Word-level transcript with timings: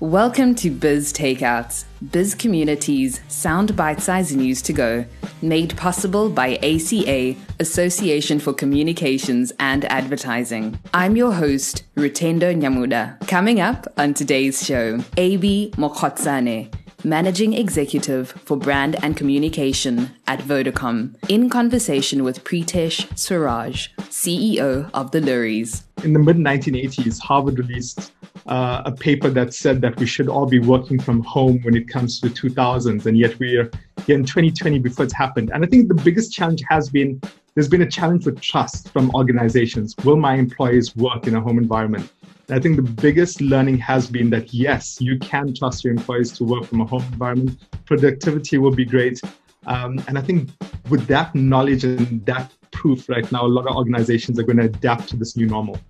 Welcome 0.00 0.54
to 0.56 0.68
Biz 0.68 1.14
Takeouts, 1.14 1.86
Biz 2.12 2.34
Community's 2.34 3.22
sound 3.28 3.74
bite 3.74 4.02
sized 4.02 4.36
news 4.36 4.60
to 4.60 4.74
go, 4.74 5.06
made 5.40 5.74
possible 5.78 6.28
by 6.28 6.56
ACA, 6.56 7.34
Association 7.60 8.38
for 8.38 8.52
Communications 8.52 9.54
and 9.58 9.86
Advertising. 9.86 10.78
I'm 10.92 11.16
your 11.16 11.32
host, 11.32 11.84
Rutendo 11.94 12.54
Nyamuda. 12.54 13.26
Coming 13.26 13.58
up 13.58 13.90
on 13.96 14.12
today's 14.12 14.62
show, 14.62 14.98
AB 15.16 15.72
Mokotsane, 15.76 16.70
Managing 17.02 17.54
Executive 17.54 18.32
for 18.44 18.58
Brand 18.58 19.02
and 19.02 19.16
Communication 19.16 20.10
at 20.26 20.40
Vodacom, 20.40 21.14
in 21.30 21.48
conversation 21.48 22.22
with 22.22 22.44
Preetesh 22.44 23.06
Sewraj, 23.14 23.88
CEO 24.10 24.90
of 24.92 25.12
the 25.12 25.22
Loeries. 25.22 25.84
In 26.04 26.12
the 26.12 26.18
mid 26.18 26.36
1980s, 26.36 27.18
Harvard 27.18 27.58
released 27.58 28.12
uh, 28.48 28.82
a 28.84 28.92
paper 28.92 29.28
that 29.30 29.54
said 29.54 29.80
that 29.80 29.98
we 29.98 30.06
should 30.06 30.28
all 30.28 30.46
be 30.46 30.58
working 30.58 30.98
from 30.98 31.22
home 31.22 31.60
when 31.62 31.76
it 31.76 31.88
comes 31.88 32.20
to 32.20 32.28
the 32.28 32.34
2000s, 32.34 33.06
and 33.06 33.18
yet 33.18 33.38
we're 33.38 33.70
here 34.06 34.16
in 34.16 34.24
2020 34.24 34.78
before 34.78 35.04
it's 35.04 35.14
happened. 35.14 35.50
And 35.52 35.64
I 35.64 35.68
think 35.68 35.88
the 35.88 35.94
biggest 35.94 36.32
challenge 36.32 36.62
has 36.68 36.88
been 36.88 37.20
there's 37.54 37.68
been 37.68 37.82
a 37.82 37.90
challenge 37.90 38.26
with 38.26 38.38
trust 38.40 38.90
from 38.90 39.10
organizations. 39.14 39.94
Will 40.04 40.16
my 40.16 40.34
employees 40.34 40.94
work 40.94 41.26
in 41.26 41.36
a 41.36 41.40
home 41.40 41.56
environment? 41.56 42.12
I 42.50 42.60
think 42.60 42.76
the 42.76 42.82
biggest 42.82 43.40
learning 43.40 43.78
has 43.78 44.08
been 44.08 44.28
that 44.30 44.52
yes, 44.52 45.00
you 45.00 45.18
can 45.18 45.54
trust 45.54 45.82
your 45.82 45.94
employees 45.94 46.32
to 46.32 46.44
work 46.44 46.64
from 46.64 46.82
a 46.82 46.84
home 46.84 47.02
environment. 47.10 47.58
Productivity 47.86 48.58
will 48.58 48.74
be 48.74 48.84
great. 48.84 49.20
Um, 49.66 50.00
and 50.06 50.18
I 50.18 50.20
think 50.20 50.50
with 50.90 51.06
that 51.06 51.34
knowledge 51.34 51.84
and 51.84 52.24
that 52.26 52.52
proof 52.70 53.08
right 53.08 53.30
now, 53.32 53.46
a 53.46 53.48
lot 53.48 53.66
of 53.66 53.74
organizations 53.74 54.38
are 54.38 54.44
going 54.44 54.58
to 54.58 54.64
adapt 54.64 55.08
to 55.08 55.16
this 55.16 55.36
new 55.36 55.46
normal. 55.46 55.80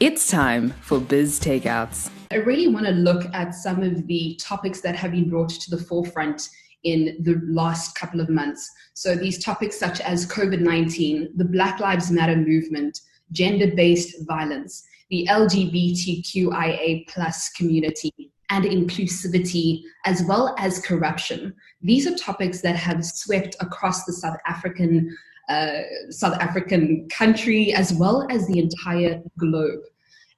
It's 0.00 0.28
time 0.28 0.70
for 0.80 0.98
Biz 0.98 1.38
Takeouts. 1.38 2.10
I 2.32 2.36
really 2.36 2.66
want 2.66 2.84
to 2.86 2.92
look 2.92 3.26
at 3.32 3.54
some 3.54 3.80
of 3.82 4.08
the 4.08 4.36
topics 4.40 4.80
that 4.80 4.96
have 4.96 5.12
been 5.12 5.30
brought 5.30 5.50
to 5.50 5.70
the 5.70 5.78
forefront 5.78 6.48
in 6.82 7.16
the 7.20 7.40
last 7.44 7.94
couple 7.94 8.20
of 8.20 8.28
months. 8.28 8.68
So, 8.94 9.14
these 9.14 9.42
topics 9.42 9.78
such 9.78 10.00
as 10.00 10.26
COVID 10.26 10.60
19, 10.60 11.34
the 11.36 11.44
Black 11.44 11.78
Lives 11.78 12.10
Matter 12.10 12.34
movement, 12.34 13.02
gender 13.30 13.68
based 13.76 14.26
violence, 14.26 14.84
the 15.10 15.28
LGBTQIA 15.30 17.06
plus 17.08 17.50
community, 17.50 18.32
and 18.50 18.64
inclusivity, 18.64 19.82
as 20.06 20.24
well 20.24 20.56
as 20.58 20.80
corruption. 20.80 21.54
These 21.82 22.08
are 22.08 22.16
topics 22.16 22.60
that 22.62 22.76
have 22.76 23.04
swept 23.04 23.54
across 23.60 24.04
the 24.04 24.12
South 24.12 24.38
African 24.44 25.16
uh, 25.48 25.82
South 26.10 26.34
African 26.40 27.08
country 27.10 27.72
as 27.72 27.92
well 27.92 28.26
as 28.30 28.46
the 28.46 28.58
entire 28.58 29.22
globe. 29.38 29.80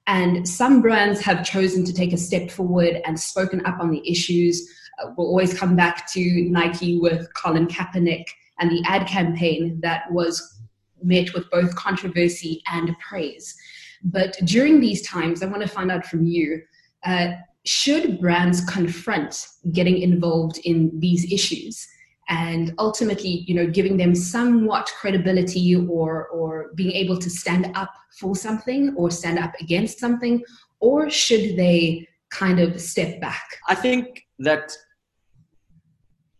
And 0.07 0.47
some 0.47 0.81
brands 0.81 1.19
have 1.21 1.45
chosen 1.45 1.83
to 1.85 1.93
take 1.93 2.13
a 2.13 2.17
step 2.17 2.49
forward 2.49 3.01
and 3.05 3.19
spoken 3.19 3.65
up 3.65 3.79
on 3.79 3.91
the 3.91 4.09
issues. 4.09 4.67
Uh, 5.01 5.11
we'll 5.17 5.27
always 5.27 5.57
come 5.57 5.75
back 5.75 6.09
to 6.13 6.49
Nike 6.49 6.97
with 6.99 7.27
Colin 7.33 7.67
Kaepernick 7.67 8.23
and 8.59 8.71
the 8.71 8.83
ad 8.87 9.07
campaign 9.07 9.79
that 9.81 10.11
was 10.11 10.61
met 11.03 11.33
with 11.33 11.49
both 11.51 11.75
controversy 11.75 12.61
and 12.71 12.97
praise. 12.99 13.55
But 14.03 14.37
during 14.45 14.79
these 14.79 15.01
times, 15.05 15.43
I 15.43 15.47
want 15.47 15.61
to 15.61 15.67
find 15.67 15.91
out 15.91 16.05
from 16.05 16.25
you 16.25 16.61
uh, 17.05 17.33
should 17.65 18.19
brands 18.19 18.63
confront 18.65 19.47
getting 19.71 19.97
involved 19.97 20.59
in 20.63 20.91
these 20.99 21.31
issues? 21.31 21.85
And 22.29 22.73
ultimately 22.77 23.45
you 23.47 23.55
know 23.55 23.67
giving 23.67 23.97
them 23.97 24.13
somewhat 24.13 24.91
credibility 24.99 25.75
or 25.75 26.27
or 26.27 26.71
being 26.75 26.91
able 26.91 27.17
to 27.17 27.29
stand 27.29 27.71
up 27.75 27.93
for 28.19 28.35
something 28.35 28.93
or 28.97 29.09
stand 29.09 29.39
up 29.39 29.53
against 29.61 29.99
something 29.99 30.43
or 30.79 31.09
should 31.09 31.55
they 31.55 32.07
kind 32.29 32.59
of 32.59 32.79
step 32.79 33.19
back? 33.21 33.43
I 33.67 33.75
think 33.75 34.25
that 34.39 34.75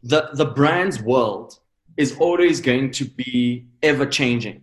the 0.04 0.30
the 0.34 0.46
brand's 0.46 1.02
world 1.02 1.60
is 1.98 2.16
always 2.20 2.62
going 2.62 2.92
to 2.92 3.06
be 3.06 3.66
ever 3.82 4.06
changing 4.06 4.62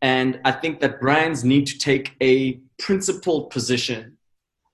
and 0.00 0.40
i 0.44 0.52
think 0.52 0.78
that 0.80 1.00
brands 1.00 1.42
need 1.42 1.66
to 1.66 1.76
take 1.78 2.14
a 2.22 2.60
principled 2.78 3.50
position 3.50 4.16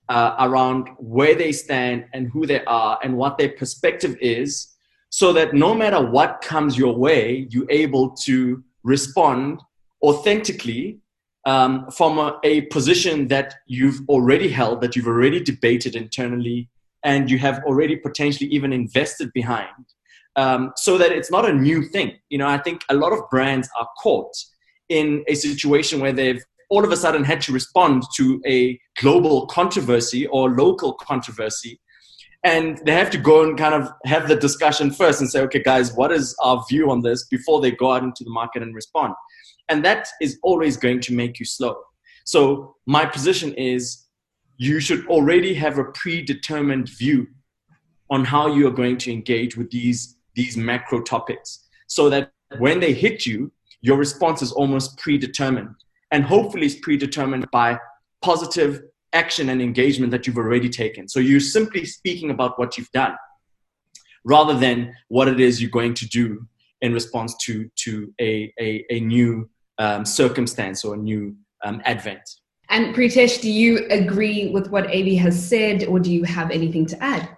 uh, 0.09 0.35
around 0.39 0.87
where 0.97 1.33
they 1.33 1.51
stand 1.51 2.05
and 2.13 2.29
who 2.29 2.45
they 2.45 2.63
are 2.65 2.99
and 3.03 3.17
what 3.17 3.37
their 3.39 3.49
perspective 3.49 4.15
is 4.21 4.75
so 5.09 5.33
that 5.33 5.53
no 5.53 5.73
matter 5.73 6.03
what 6.03 6.41
comes 6.41 6.77
your 6.77 6.95
way, 6.95 7.47
you're 7.49 7.69
able 7.69 8.11
to 8.11 8.63
respond 8.83 9.61
authentically 10.03 10.99
um, 11.45 11.89
from 11.91 12.19
a, 12.19 12.37
a, 12.43 12.61
position 12.67 13.27
that 13.27 13.55
you've 13.65 14.01
already 14.07 14.49
held, 14.49 14.81
that 14.81 14.95
you've 14.95 15.07
already 15.07 15.39
debated 15.39 15.95
internally, 15.95 16.69
and 17.03 17.31
you 17.31 17.39
have 17.39 17.63
already 17.63 17.95
potentially 17.95 18.49
even 18.49 18.73
invested 18.73 19.31
behind, 19.33 19.85
um, 20.35 20.71
so 20.75 20.97
that 20.97 21.11
it's 21.11 21.31
not 21.31 21.49
a 21.49 21.53
new 21.53 21.83
thing. 21.83 22.11
You 22.29 22.37
know, 22.39 22.47
I 22.47 22.57
think 22.57 22.81
a 22.89 22.93
lot 22.93 23.13
of 23.13 23.21
brands 23.31 23.69
are 23.79 23.87
caught 24.01 24.33
in 24.89 25.23
a 25.27 25.35
situation 25.35 25.99
where 25.99 26.13
they've 26.13 26.43
all 26.69 26.83
of 26.83 26.91
a 26.91 26.97
sudden 26.97 27.23
had 27.23 27.41
to 27.41 27.51
respond 27.51 28.03
to 28.15 28.41
a 28.45 28.79
global 28.99 29.47
controversy 29.47 30.27
or 30.27 30.51
local 30.51 30.93
controversy 30.93 31.79
and 32.43 32.79
they 32.85 32.93
have 32.93 33.09
to 33.09 33.17
go 33.17 33.43
and 33.43 33.57
kind 33.57 33.73
of 33.73 33.91
have 34.05 34.27
the 34.27 34.35
discussion 34.35 34.91
first 34.91 35.19
and 35.19 35.29
say 35.29 35.41
okay 35.41 35.61
guys 35.61 35.93
what 35.93 36.11
is 36.11 36.35
our 36.41 36.63
view 36.69 36.89
on 36.89 37.01
this? 37.01 37.25
before 37.27 37.61
they 37.61 37.71
go 37.71 37.91
out 37.91 38.03
into 38.03 38.23
the 38.23 38.29
market 38.29 38.61
and 38.61 38.73
respond. 38.75 39.13
And 39.67 39.83
that 39.85 40.07
is 40.21 40.39
always 40.41 40.77
going 40.77 40.99
to 41.01 41.13
make 41.13 41.39
you 41.39 41.45
slow. 41.45 41.75
So 42.25 42.75
my 42.85 43.05
position 43.05 43.53
is 43.53 44.07
you 44.57 44.79
should 44.79 45.07
already 45.07 45.53
have 45.53 45.77
a 45.77 45.85
predetermined 45.85 46.89
view 46.89 47.27
on 48.09 48.25
how 48.25 48.47
you 48.47 48.67
are 48.67 48.71
going 48.71 48.97
to 48.97 49.11
engage 49.11 49.57
with 49.57 49.69
these 49.71 50.17
these 50.35 50.55
macro 50.55 51.01
topics 51.01 51.67
so 51.87 52.09
that 52.09 52.31
when 52.57 52.79
they 52.79 52.93
hit 52.93 53.25
you 53.25 53.51
your 53.81 53.97
response 53.97 54.41
is 54.41 54.51
almost 54.51 54.97
predetermined 54.97 55.75
and 56.11 56.23
hopefully 56.23 56.65
it's 56.65 56.79
predetermined 56.81 57.49
by 57.51 57.77
positive 58.21 58.81
action 59.13 59.49
and 59.49 59.61
engagement 59.61 60.11
that 60.11 60.27
you've 60.27 60.37
already 60.37 60.69
taken. 60.69 61.07
So 61.07 61.19
you're 61.19 61.39
simply 61.39 61.85
speaking 61.85 62.29
about 62.29 62.59
what 62.59 62.77
you've 62.77 62.91
done 62.91 63.15
rather 64.23 64.53
than 64.53 64.93
what 65.07 65.27
it 65.27 65.39
is 65.39 65.61
you're 65.61 65.71
going 65.71 65.93
to 65.95 66.07
do 66.07 66.47
in 66.81 66.93
response 66.93 67.35
to, 67.41 67.69
to 67.75 68.13
a, 68.21 68.53
a, 68.59 68.85
a 68.89 68.99
new 68.99 69.49
um, 69.77 70.05
circumstance 70.05 70.83
or 70.83 70.95
a 70.95 70.97
new 70.97 71.35
um, 71.63 71.81
advent. 71.85 72.21
And 72.69 72.93
Preetesh, 72.95 73.41
do 73.41 73.51
you 73.51 73.87
agree 73.89 74.51
with 74.51 74.69
what 74.69 74.89
AB 74.89 75.15
has 75.15 75.43
said 75.43 75.85
or 75.85 75.99
do 75.99 76.11
you 76.11 76.23
have 76.23 76.51
anything 76.51 76.85
to 76.87 77.03
add? 77.03 77.29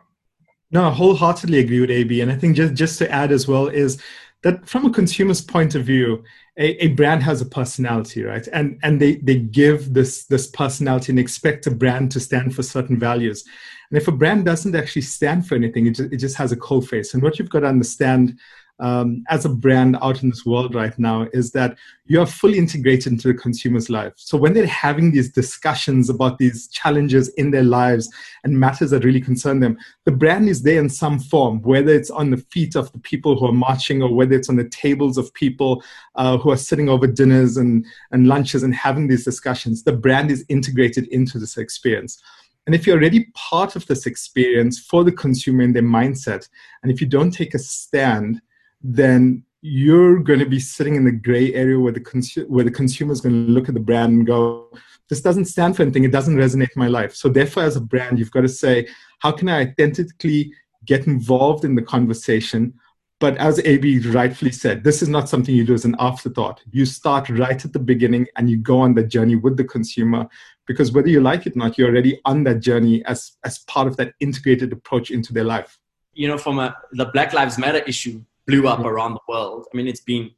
No, 0.72 0.88
I 0.88 0.92
wholeheartedly 0.92 1.60
agree 1.60 1.80
with 1.80 1.90
AB. 1.90 2.22
And 2.22 2.32
I 2.32 2.36
think 2.36 2.56
just, 2.56 2.74
just 2.74 2.98
to 3.00 3.10
add 3.12 3.32
as 3.32 3.48
well 3.48 3.68
is 3.68 4.02
that 4.44 4.68
from 4.68 4.86
a 4.86 4.92
consumer's 4.92 5.42
point 5.42 5.76
of 5.76 5.84
view, 5.84 6.24
a, 6.58 6.86
a, 6.86 6.88
brand 6.90 7.24
has 7.24 7.42
a 7.42 7.46
personality, 7.46 8.24
right? 8.24 8.48
And 8.52 8.80
and 8.84 9.00
they 9.00 9.16
they 9.16 9.38
give 9.38 9.94
this 9.94 10.26
this 10.26 10.48
personality 10.48 11.12
and 11.12 11.20
expect 11.20 11.68
a 11.68 11.72
brand 11.72 12.12
to 12.12 12.20
stand 12.20 12.56
for 12.56 12.64
certain 12.64 13.00
values. 13.00 13.46
And 13.90 13.98
if 13.98 14.08
a 14.08 14.12
brand 14.12 14.46
doesn't 14.46 14.76
actually 14.76 15.04
stand 15.04 15.48
for 15.48 15.56
anything, 15.56 15.88
it 15.88 15.92
just, 15.92 16.14
it 16.14 16.18
just 16.18 16.38
has 16.38 16.52
a 16.52 16.58
cold 16.58 16.88
face. 16.90 17.14
And 17.14 17.22
what 17.22 17.38
you've 17.38 17.50
got 17.50 17.62
to 17.62 17.68
understand 17.68 18.40
um, 18.82 19.24
as 19.30 19.46
a 19.46 19.50
brand 19.50 19.96
out 20.02 20.24
in 20.24 20.30
this 20.30 20.46
world 20.46 20.74
right 20.74 20.98
now 20.98 21.28
is 21.34 21.52
that 21.52 21.78
you 22.06 22.20
are 22.20 22.26
fully 22.26 22.58
integrated 22.58 23.14
into 23.14 23.28
the 23.28 23.34
consumer's 23.36 23.90
life. 23.90 24.14
So 24.18 24.38
when 24.38 24.54
they're 24.54 24.66
having 24.66 25.12
these 25.12 25.32
discussions 25.32 26.10
about 26.10 26.40
these 26.40 26.68
challenges 26.68 27.30
in 27.36 27.52
their 27.52 27.64
lives 27.64 28.10
and 28.44 28.60
matters 28.60 28.90
that 28.90 29.06
really 29.06 29.22
concern 29.22 29.60
them, 29.60 29.78
the 30.06 30.12
brand 30.12 30.50
is 30.50 30.64
there 30.64 30.80
in 30.80 30.90
some 30.90 31.20
form, 31.20 31.62
whether 31.62 31.94
it's 31.94 32.10
on 32.10 32.32
the 32.32 32.38
feet 32.38 32.76
of 32.76 32.92
the 32.92 33.00
people 33.00 33.38
who 33.38 33.46
are 33.46 33.54
marching 33.54 34.02
or 34.02 34.14
whether 34.14 34.34
it's 34.34 34.50
on 34.50 34.56
the 34.56 34.70
tables 34.70 35.18
of 35.18 35.34
people 35.36 35.84
uh, 36.16 36.38
who 36.38 36.50
are 36.50 36.58
sitting 36.58 36.90
over 36.90 37.06
dinners 37.06 37.58
and, 37.58 37.86
and 38.12 38.28
lunches 38.28 38.64
and 38.64 38.74
having 38.74 39.08
these 39.08 39.24
discussions. 39.24 39.84
The 39.84 39.94
brand 39.94 40.32
is 40.32 40.44
integrated 40.50 41.08
into 41.10 41.38
this 41.38 41.58
experience. 41.58 42.22
And 42.66 42.76
if 42.76 42.86
you're 42.86 42.98
already 42.98 43.28
part 43.36 43.76
of 43.76 43.86
this 43.88 44.06
experience 44.06 44.80
for 44.80 45.04
the 45.04 45.12
consumer 45.12 45.64
in 45.64 45.74
their 45.74 45.84
mindset, 45.84 46.48
and 46.82 46.92
if 46.92 47.00
you 47.00 47.08
don't 47.08 47.32
take 47.32 47.54
a 47.54 47.60
stand, 47.60 48.42
then 48.84 49.44
you're 49.62 50.20
going 50.20 50.40
to 50.40 50.46
be 50.46 50.60
sitting 50.60 50.96
in 50.96 51.06
the 51.06 51.12
gray 51.12 51.54
area 51.54 51.80
where 51.80 51.92
the 51.92 52.00
consu- 52.00 52.48
where 52.48 52.64
the 52.64 52.72
consumer 52.72 53.14
is 53.14 53.22
going 53.22 53.46
to 53.46 53.52
look 53.52 53.70
at 53.70 53.76
the 53.76 53.80
brand 53.80 54.12
and 54.14 54.28
go, 54.28 54.70
"This 55.08 55.22
doesn't 55.22 55.46
stand 55.46 55.76
for 55.76 55.84
anything. 55.84 56.04
It 56.04 56.12
doesn't 56.12 56.36
resonate 56.36 56.76
in 56.76 56.80
my 56.80 56.88
life." 56.88 57.16
So 57.16 57.30
therefore, 57.30 57.64
as 57.64 57.76
a 57.76 57.82
brand, 57.82 58.18
you've 58.18 58.32
got 58.32 58.42
to 58.42 58.50
say, 58.50 58.88
"How 59.20 59.32
can 59.32 59.50
I 59.50 59.64
authentically 59.64 60.52
get 60.86 61.08
involved 61.08 61.64
in 61.64 61.76
the 61.76 61.84
conversation?" 61.84 62.74
But 63.22 63.38
as 63.38 63.60
AB 63.64 64.00
rightfully 64.08 64.52
said, 64.52 64.84
this 64.84 65.04
is 65.04 65.08
not 65.08 65.30
something 65.30 65.54
you 65.54 65.64
do 65.64 65.76
as 65.76 65.86
an 65.86 65.96
afterthought. 66.00 66.60
You 66.72 66.88
start 66.88 67.30
right 67.30 67.64
at 67.64 67.72
the 67.72 67.78
beginning 67.78 68.26
and 68.36 68.50
you 68.50 68.58
go 68.58 68.80
on 68.80 68.96
the 68.96 69.04
journey 69.04 69.36
with 69.36 69.58
the 69.58 69.64
consumer 69.64 70.28
because 70.66 70.92
whether 70.92 71.08
you 71.08 71.22
like 71.22 71.46
it 71.46 71.56
or 71.56 71.60
not, 71.60 71.78
you're 71.78 71.90
already 71.90 72.20
on 72.26 72.44
that 72.46 72.62
journey 72.62 73.06
as, 73.06 73.34
as 73.46 73.60
part 73.60 73.88
of 73.88 73.96
that 73.98 74.16
integrated 74.22 74.74
approach 74.74 75.12
into 75.12 75.34
their 75.34 75.44
life. 75.44 75.78
You 76.14 76.30
know, 76.30 76.38
from 76.40 76.58
a, 76.58 76.76
the 76.94 77.06
Black 77.06 77.32
Lives 77.32 77.60
Matter 77.60 77.84
issue, 77.86 78.24
blew 78.48 78.68
up 78.68 78.80
around 78.80 79.14
the 79.14 79.22
world. 79.28 79.66
I 79.72 79.78
mean, 79.78 79.88
it's 79.88 80.02
been 80.02 80.32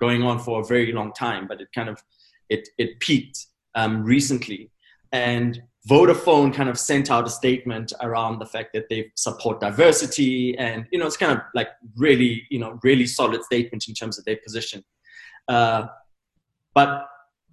going 0.00 0.22
on 0.22 0.38
for 0.38 0.60
a 0.60 0.64
very 0.64 0.92
long 0.92 1.12
time, 1.12 1.46
but 1.46 1.60
it 1.60 1.68
kind 1.74 1.88
of 1.88 2.02
it 2.48 2.68
it 2.78 3.00
peaked 3.00 3.46
um, 3.74 4.02
recently. 4.02 4.70
And 5.12 5.60
Vodafone 5.88 6.52
kind 6.52 6.68
of 6.68 6.78
sent 6.78 7.10
out 7.10 7.26
a 7.26 7.30
statement 7.30 7.92
around 8.02 8.38
the 8.38 8.46
fact 8.46 8.70
that 8.74 8.88
they 8.88 9.10
support 9.16 9.60
diversity, 9.60 10.56
and 10.58 10.86
you 10.90 10.98
know, 10.98 11.06
it's 11.06 11.16
kind 11.16 11.32
of 11.32 11.38
like 11.54 11.68
really, 11.96 12.46
you 12.50 12.58
know, 12.58 12.78
really 12.82 13.06
solid 13.06 13.42
statement 13.44 13.88
in 13.88 13.94
terms 13.94 14.18
of 14.18 14.24
their 14.24 14.36
position. 14.36 14.84
Uh, 15.48 15.86
but 16.74 17.06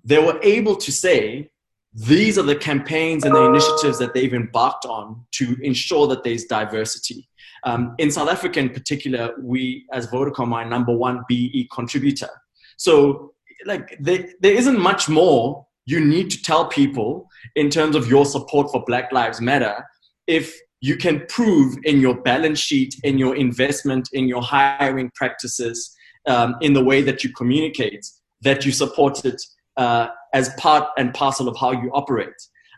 they 0.03 0.19
were 0.19 0.39
able 0.43 0.75
to 0.75 0.91
say 0.91 1.49
these 1.97 2.37
are 2.37 2.43
the 2.43 2.55
campaigns 2.55 3.25
and 3.25 3.33
the 3.33 3.43
initiatives 3.43 3.97
that 3.97 4.13
they've 4.13 4.33
embarked 4.33 4.85
on 4.85 5.25
to 5.31 5.57
ensure 5.63 6.05
that 6.07 6.23
there's 6.23 6.45
diversity. 6.45 7.27
Um, 7.63 7.95
in 7.97 8.11
South 8.11 8.29
Africa, 8.29 8.59
in 8.59 8.69
particular, 8.69 9.33
we 9.41 9.83
as 9.91 10.05
Vodacom 10.07 10.53
are 10.53 10.63
number 10.63 10.95
one 10.95 11.23
BE 11.27 11.67
contributor. 11.73 12.29
So, 12.77 13.33
like, 13.65 13.97
there, 13.99 14.29
there 14.41 14.53
isn't 14.53 14.79
much 14.79 15.09
more 15.09 15.65
you 15.87 15.99
need 15.99 16.29
to 16.29 16.43
tell 16.43 16.67
people 16.67 17.27
in 17.55 17.71
terms 17.71 17.95
of 17.95 18.07
your 18.07 18.25
support 18.27 18.71
for 18.71 18.83
Black 18.85 19.11
Lives 19.11 19.41
Matter 19.41 19.83
if 20.27 20.55
you 20.81 20.97
can 20.97 21.25
prove 21.29 21.77
in 21.83 21.99
your 21.99 22.21
balance 22.21 22.59
sheet, 22.59 22.93
in 23.03 23.17
your 23.17 23.35
investment, 23.35 24.09
in 24.13 24.27
your 24.27 24.43
hiring 24.43 25.09
practices, 25.15 25.95
um, 26.27 26.57
in 26.61 26.73
the 26.73 26.83
way 26.83 27.01
that 27.01 27.23
you 27.23 27.33
communicate, 27.33 28.05
that 28.41 28.65
you 28.65 28.71
support 28.71 29.25
it 29.25 29.41
uh, 29.77 30.07
as 30.33 30.49
part 30.55 30.89
and 30.97 31.13
parcel 31.13 31.47
of 31.47 31.55
how 31.57 31.71
you 31.71 31.89
operate. 31.93 32.33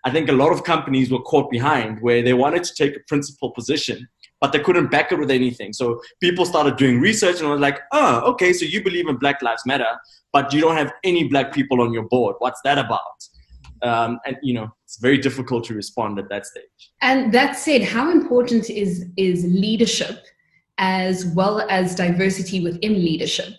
I 0.05 0.11
think 0.11 0.29
a 0.29 0.33
lot 0.33 0.51
of 0.51 0.63
companies 0.63 1.11
were 1.11 1.21
caught 1.21 1.49
behind 1.51 2.01
where 2.01 2.21
they 2.21 2.33
wanted 2.33 2.63
to 2.63 2.73
take 2.73 2.95
a 2.95 2.99
principal 3.07 3.51
position, 3.51 4.07
but 4.39 4.53
they 4.53 4.59
couldn't 4.59 4.91
back 4.91 5.11
it 5.11 5.19
with 5.19 5.31
anything. 5.31 5.73
So 5.73 6.01
people 6.21 6.45
started 6.45 6.77
doing 6.77 7.01
research 7.01 7.41
and 7.41 7.49
was 7.49 7.59
like, 7.59 7.79
oh, 7.91 8.21
okay, 8.31 8.53
so 8.53 8.65
you 8.65 8.83
believe 8.83 9.09
in 9.09 9.17
Black 9.17 9.41
Lives 9.41 9.63
Matter, 9.65 9.99
but 10.31 10.53
you 10.53 10.61
don't 10.61 10.77
have 10.77 10.93
any 11.03 11.27
black 11.27 11.53
people 11.53 11.81
on 11.81 11.91
your 11.91 12.03
board. 12.03 12.35
What's 12.39 12.61
that 12.63 12.77
about? 12.77 13.01
Um, 13.81 14.19
and 14.25 14.37
you 14.41 14.53
know, 14.53 14.69
it's 14.85 14.99
very 14.99 15.17
difficult 15.17 15.63
to 15.65 15.73
respond 15.73 16.19
at 16.19 16.29
that 16.29 16.45
stage. 16.45 16.63
And 17.01 17.33
that 17.33 17.57
said, 17.57 17.81
how 17.81 18.11
important 18.11 18.69
is 18.69 19.05
is 19.15 19.45
leadership 19.45 20.25
as 20.77 21.25
well 21.27 21.61
as 21.69 21.95
diversity 21.95 22.61
within 22.61 22.93
leadership? 22.93 23.53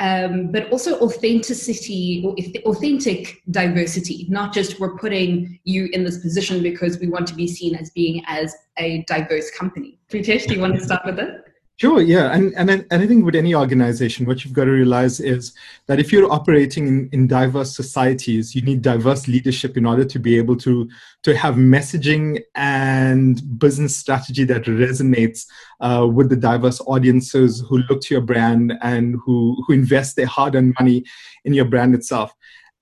Um, 0.00 0.50
but 0.50 0.72
also 0.72 0.98
authenticity 1.00 2.22
or 2.24 2.34
authentic 2.72 3.42
diversity, 3.50 4.26
not 4.30 4.54
just 4.54 4.80
we're 4.80 4.96
putting 4.96 5.60
you 5.64 5.90
in 5.92 6.04
this 6.04 6.18
position 6.18 6.62
because 6.62 6.98
we 6.98 7.08
want 7.08 7.26
to 7.26 7.34
be 7.34 7.46
seen 7.46 7.74
as 7.74 7.90
being 7.90 8.24
as 8.26 8.56
a 8.78 9.04
diverse 9.06 9.50
company. 9.50 9.98
Preetesh, 10.08 10.46
do 10.46 10.54
you 10.54 10.60
want 10.60 10.74
to 10.74 10.80
start 10.82 11.04
with 11.04 11.18
it? 11.18 11.49
Sure, 11.80 12.02
yeah. 12.02 12.30
And, 12.34 12.52
and, 12.58 12.68
and 12.70 12.86
I 12.90 13.06
think 13.06 13.24
with 13.24 13.34
any 13.34 13.54
organization, 13.54 14.26
what 14.26 14.44
you've 14.44 14.52
got 14.52 14.66
to 14.66 14.70
realize 14.70 15.18
is 15.18 15.54
that 15.86 15.98
if 15.98 16.12
you're 16.12 16.30
operating 16.30 16.86
in, 16.86 17.08
in 17.10 17.26
diverse 17.26 17.74
societies, 17.74 18.54
you 18.54 18.60
need 18.60 18.82
diverse 18.82 19.26
leadership 19.28 19.78
in 19.78 19.86
order 19.86 20.04
to 20.04 20.18
be 20.18 20.36
able 20.36 20.56
to, 20.56 20.90
to 21.22 21.34
have 21.34 21.54
messaging 21.54 22.42
and 22.54 23.58
business 23.58 23.96
strategy 23.96 24.44
that 24.44 24.64
resonates 24.64 25.46
uh, 25.80 26.06
with 26.06 26.28
the 26.28 26.36
diverse 26.36 26.82
audiences 26.82 27.64
who 27.66 27.78
look 27.88 28.02
to 28.02 28.14
your 28.14 28.22
brand 28.24 28.74
and 28.82 29.16
who, 29.24 29.56
who 29.66 29.72
invest 29.72 30.16
their 30.16 30.26
hard 30.26 30.56
earned 30.56 30.74
money 30.78 31.02
in 31.46 31.54
your 31.54 31.64
brand 31.64 31.94
itself. 31.94 32.34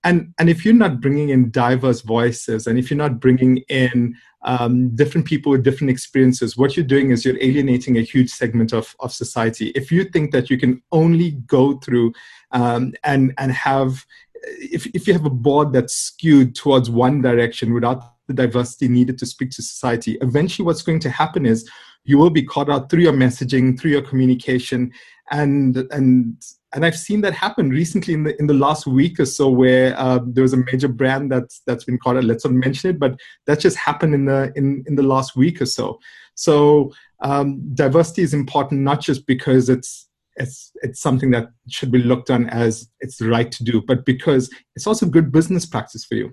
And, 0.03 0.35
and 0.41 0.51
if 0.51 0.65
you're 0.65 0.75
not 0.75 1.01
bringing 1.01 1.29
in 1.29 1.53
diverse 1.53 2.01
voices 2.01 2.67
and 2.67 2.77
if 2.79 2.91
you're 2.91 2.99
not 2.99 3.21
bringing 3.21 3.59
in 3.69 4.17
um, 4.43 4.95
different 4.95 5.27
people 5.27 5.53
with 5.53 5.65
different 5.65 5.91
experiences, 5.91 6.57
what 6.57 6.77
you're 6.77 6.87
doing 6.87 7.11
is 7.11 7.25
you're 7.25 7.43
alienating 7.43 7.99
a 7.99 8.03
huge 8.03 8.31
segment 8.31 8.73
of, 8.73 8.95
of 9.01 9.13
society. 9.13 9.69
If 9.71 9.91
you 9.91 10.05
think 10.05 10.31
that 10.33 10.49
you 10.51 10.59
can 10.59 10.83
only 10.93 11.33
go 11.47 11.79
through 11.79 12.13
um, 12.53 12.95
and, 13.05 13.35
and 13.39 13.53
have, 13.53 14.05
if, 14.45 14.87
if 14.95 15.07
you 15.07 15.13
have 15.13 15.27
a 15.27 15.31
board 15.31 15.73
that's 15.73 15.95
skewed 15.95 16.55
towards 16.55 16.89
one 16.89 17.21
direction 17.21 17.75
without 17.75 18.15
the 18.29 18.35
diversity 18.35 18.89
needed 18.89 19.19
to 19.19 19.27
speak 19.27 19.51
to 19.53 19.63
society, 19.63 20.19
eventually 20.21 20.65
what's 20.65 20.83
going 20.83 21.01
to 21.01 21.11
happen 21.11 21.45
is 21.45 21.69
you 22.05 22.19
will 22.19 22.31
be 22.31 22.43
caught 22.43 22.71
out 22.71 22.91
through 22.91 23.03
your 23.03 23.13
messaging, 23.13 23.79
through 23.79 23.91
your 23.91 24.03
communication, 24.03 24.93
and 25.31 25.77
and 25.91 26.43
and 26.75 26.85
I've 26.85 26.99
seen 26.99 27.23
that 27.23 27.33
happen 27.33 27.71
recently 27.71 28.15
in 28.15 28.25
the 28.25 28.39
in 28.39 28.47
the 28.47 28.55
last 28.55 28.87
week 28.87 29.19
or 29.21 29.27
so, 29.27 29.49
where 29.49 29.99
uh, 29.99 30.21
there 30.25 30.43
was 30.43 30.53
a 30.53 30.59
major 30.59 30.89
brand 30.89 31.33
that's 31.33 31.63
that's 31.67 31.85
been 31.85 31.99
caught 31.99 32.17
out. 32.17 32.25
Let's 32.25 32.45
not 32.45 32.55
mention 32.55 32.91
it, 32.91 32.99
but 32.99 33.19
that 33.47 33.61
just 33.61 33.77
happened 33.77 34.15
in 34.15 34.27
the 34.27 34.53
in 34.57 34.85
in 34.87 34.95
the 34.97 35.03
last 35.03 35.37
week 35.37 35.61
or 35.61 35.67
so. 35.67 35.99
So 36.35 36.93
um, 37.21 37.75
diversity 37.75 38.23
is 38.23 38.35
important 38.35 38.83
not 38.83 39.01
just 39.01 39.27
because 39.27 39.69
it's 39.69 40.09
it's 40.37 40.71
it's 40.83 41.01
something 41.01 41.31
that 41.33 41.49
should 41.69 41.91
be 41.91 42.03
looked 42.03 42.31
on 42.31 42.49
as 42.51 42.89
it's 43.01 43.17
the 43.17 43.29
right 43.29 43.51
to 43.51 43.65
do, 43.65 43.83
but 43.87 44.05
because 44.05 44.51
it's 44.77 44.87
also 44.87 45.07
good 45.07 45.33
business 45.33 45.67
practice 45.67 46.05
for 46.05 46.15
you. 46.15 46.29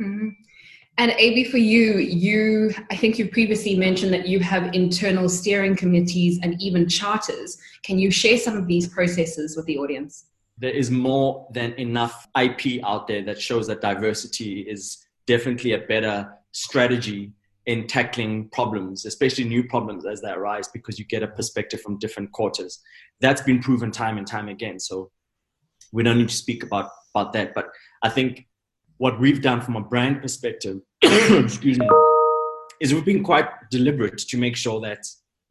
Mm-hmm. 0.00 0.28
And 0.98 1.12
AB, 1.12 1.44
for 1.44 1.56
you, 1.56 1.98
you 1.98 2.74
I 2.90 2.96
think 2.96 3.18
you 3.18 3.28
previously 3.28 3.74
mentioned 3.74 4.12
that 4.12 4.28
you 4.28 4.40
have 4.40 4.74
internal 4.74 5.28
steering 5.28 5.74
committees 5.74 6.38
and 6.42 6.60
even 6.60 6.88
charters. 6.88 7.58
Can 7.82 7.98
you 7.98 8.10
share 8.10 8.36
some 8.36 8.56
of 8.56 8.66
these 8.66 8.86
processes 8.86 9.56
with 9.56 9.64
the 9.66 9.78
audience? 9.78 10.26
There 10.58 10.70
is 10.70 10.90
more 10.90 11.48
than 11.52 11.72
enough 11.74 12.28
IP 12.38 12.84
out 12.84 13.08
there 13.08 13.22
that 13.22 13.40
shows 13.40 13.66
that 13.68 13.80
diversity 13.80 14.60
is 14.60 15.06
definitely 15.26 15.72
a 15.72 15.78
better 15.78 16.30
strategy 16.52 17.32
in 17.66 17.86
tackling 17.86 18.48
problems, 18.50 19.06
especially 19.06 19.44
new 19.44 19.64
problems 19.64 20.04
as 20.04 20.20
they 20.20 20.30
arise, 20.30 20.68
because 20.68 20.98
you 20.98 21.04
get 21.04 21.22
a 21.22 21.28
perspective 21.28 21.80
from 21.80 21.98
different 21.98 22.32
quarters. 22.32 22.80
That's 23.20 23.40
been 23.40 23.60
proven 23.60 23.90
time 23.90 24.18
and 24.18 24.26
time 24.26 24.48
again. 24.48 24.78
So 24.80 25.10
we 25.92 26.02
don't 26.02 26.18
need 26.18 26.28
to 26.28 26.36
speak 26.36 26.62
about, 26.62 26.90
about 27.14 27.32
that. 27.34 27.54
But 27.54 27.68
I 28.02 28.08
think 28.08 28.46
what 29.00 29.18
we've 29.18 29.40
done 29.40 29.62
from 29.62 29.76
a 29.76 29.80
brand 29.80 30.20
perspective, 30.20 30.78
excuse 31.02 31.78
me, 31.78 31.88
is 32.82 32.92
we've 32.92 33.06
been 33.06 33.24
quite 33.24 33.46
deliberate 33.70 34.18
to 34.18 34.36
make 34.36 34.54
sure 34.54 34.78
that 34.78 35.06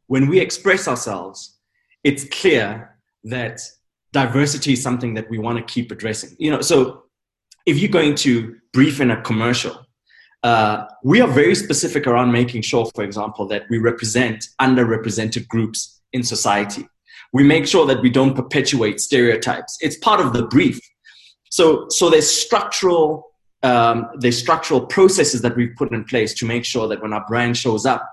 when 0.06 0.28
we 0.28 0.38
express 0.38 0.86
ourselves, 0.86 1.58
it's 2.04 2.24
clear 2.26 2.96
that 3.24 3.60
diversity 4.12 4.74
is 4.74 4.80
something 4.80 5.14
that 5.14 5.28
we 5.28 5.38
want 5.38 5.58
to 5.58 5.64
keep 5.64 5.90
addressing. 5.90 6.36
You 6.38 6.52
know, 6.52 6.60
so 6.60 7.02
if 7.66 7.80
you're 7.80 7.90
going 7.90 8.14
to 8.26 8.54
brief 8.72 9.00
in 9.00 9.10
a 9.10 9.20
commercial, 9.20 9.84
uh, 10.44 10.84
we 11.02 11.20
are 11.20 11.28
very 11.28 11.56
specific 11.56 12.06
around 12.06 12.30
making 12.30 12.62
sure, 12.62 12.86
for 12.94 13.02
example, 13.02 13.48
that 13.48 13.64
we 13.68 13.78
represent 13.78 14.46
underrepresented 14.60 15.48
groups 15.48 16.00
in 16.12 16.22
society. 16.22 16.86
We 17.32 17.42
make 17.42 17.66
sure 17.66 17.84
that 17.86 18.00
we 18.00 18.10
don't 18.10 18.36
perpetuate 18.36 19.00
stereotypes. 19.00 19.76
It's 19.80 19.98
part 19.98 20.20
of 20.20 20.34
the 20.34 20.46
brief. 20.46 20.78
So, 21.50 21.86
so 21.88 22.10
there's 22.10 22.30
structural 22.30 23.29
um, 23.62 24.08
the 24.18 24.30
structural 24.30 24.86
processes 24.86 25.42
that 25.42 25.56
we've 25.56 25.74
put 25.76 25.92
in 25.92 26.04
place 26.04 26.34
to 26.34 26.46
make 26.46 26.64
sure 26.64 26.88
that 26.88 27.02
when 27.02 27.12
our 27.12 27.24
brand 27.26 27.56
shows 27.56 27.84
up, 27.84 28.08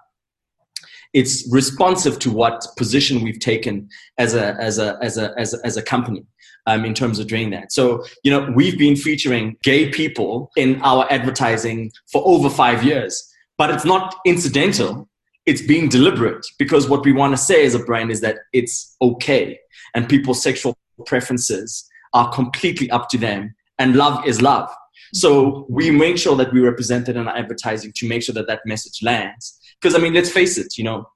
it's 1.13 1.49
responsive 1.51 2.19
to 2.19 2.31
what 2.31 2.65
position 2.75 3.23
we've 3.23 3.39
taken 3.39 3.89
as 4.17 4.33
a 4.33 4.55
as 4.55 4.77
a 4.77 4.97
as 5.01 5.17
a 5.17 5.33
as 5.37 5.53
a, 5.53 5.57
as 5.65 5.77
a 5.77 5.81
company 5.81 6.25
um, 6.65 6.83
in 6.83 6.93
terms 6.93 7.17
of 7.17 7.27
doing 7.27 7.49
that. 7.51 7.71
So 7.71 8.03
you 8.23 8.31
know 8.31 8.51
we've 8.53 8.77
been 8.77 8.95
featuring 8.95 9.55
gay 9.63 9.89
people 9.89 10.51
in 10.57 10.81
our 10.81 11.07
advertising 11.09 11.91
for 12.11 12.21
over 12.25 12.49
five 12.49 12.83
years, 12.83 13.25
but 13.57 13.71
it's 13.71 13.85
not 13.85 14.15
incidental. 14.25 15.09
It's 15.45 15.61
being 15.61 15.87
deliberate 15.87 16.45
because 16.59 16.89
what 16.89 17.05
we 17.05 17.13
want 17.13 17.31
to 17.31 17.37
say 17.37 17.65
as 17.65 17.73
a 17.73 17.79
brand 17.79 18.11
is 18.11 18.19
that 18.19 18.39
it's 18.51 18.97
okay 19.01 19.57
and 19.95 20.09
people's 20.09 20.43
sexual 20.43 20.77
preferences 21.05 21.87
are 22.13 22.29
completely 22.33 22.89
up 22.91 23.07
to 23.09 23.17
them 23.17 23.55
and 23.79 23.95
love 23.95 24.25
is 24.27 24.41
love 24.41 24.69
so 25.13 25.65
we 25.69 25.91
make 25.91 26.17
sure 26.17 26.35
that 26.35 26.51
we 26.53 26.59
represent 26.59 27.09
it 27.09 27.15
in 27.15 27.27
our 27.27 27.37
advertising 27.37 27.91
to 27.95 28.07
make 28.07 28.23
sure 28.23 28.33
that 28.33 28.47
that 28.47 28.61
message 28.65 29.01
lands. 29.03 29.59
Because 29.81 29.95
I 29.95 29.99
mean, 29.99 30.13
let's 30.13 30.31
face 30.31 30.57
it, 30.57 30.77
you 30.77 30.83
know, 30.83 31.07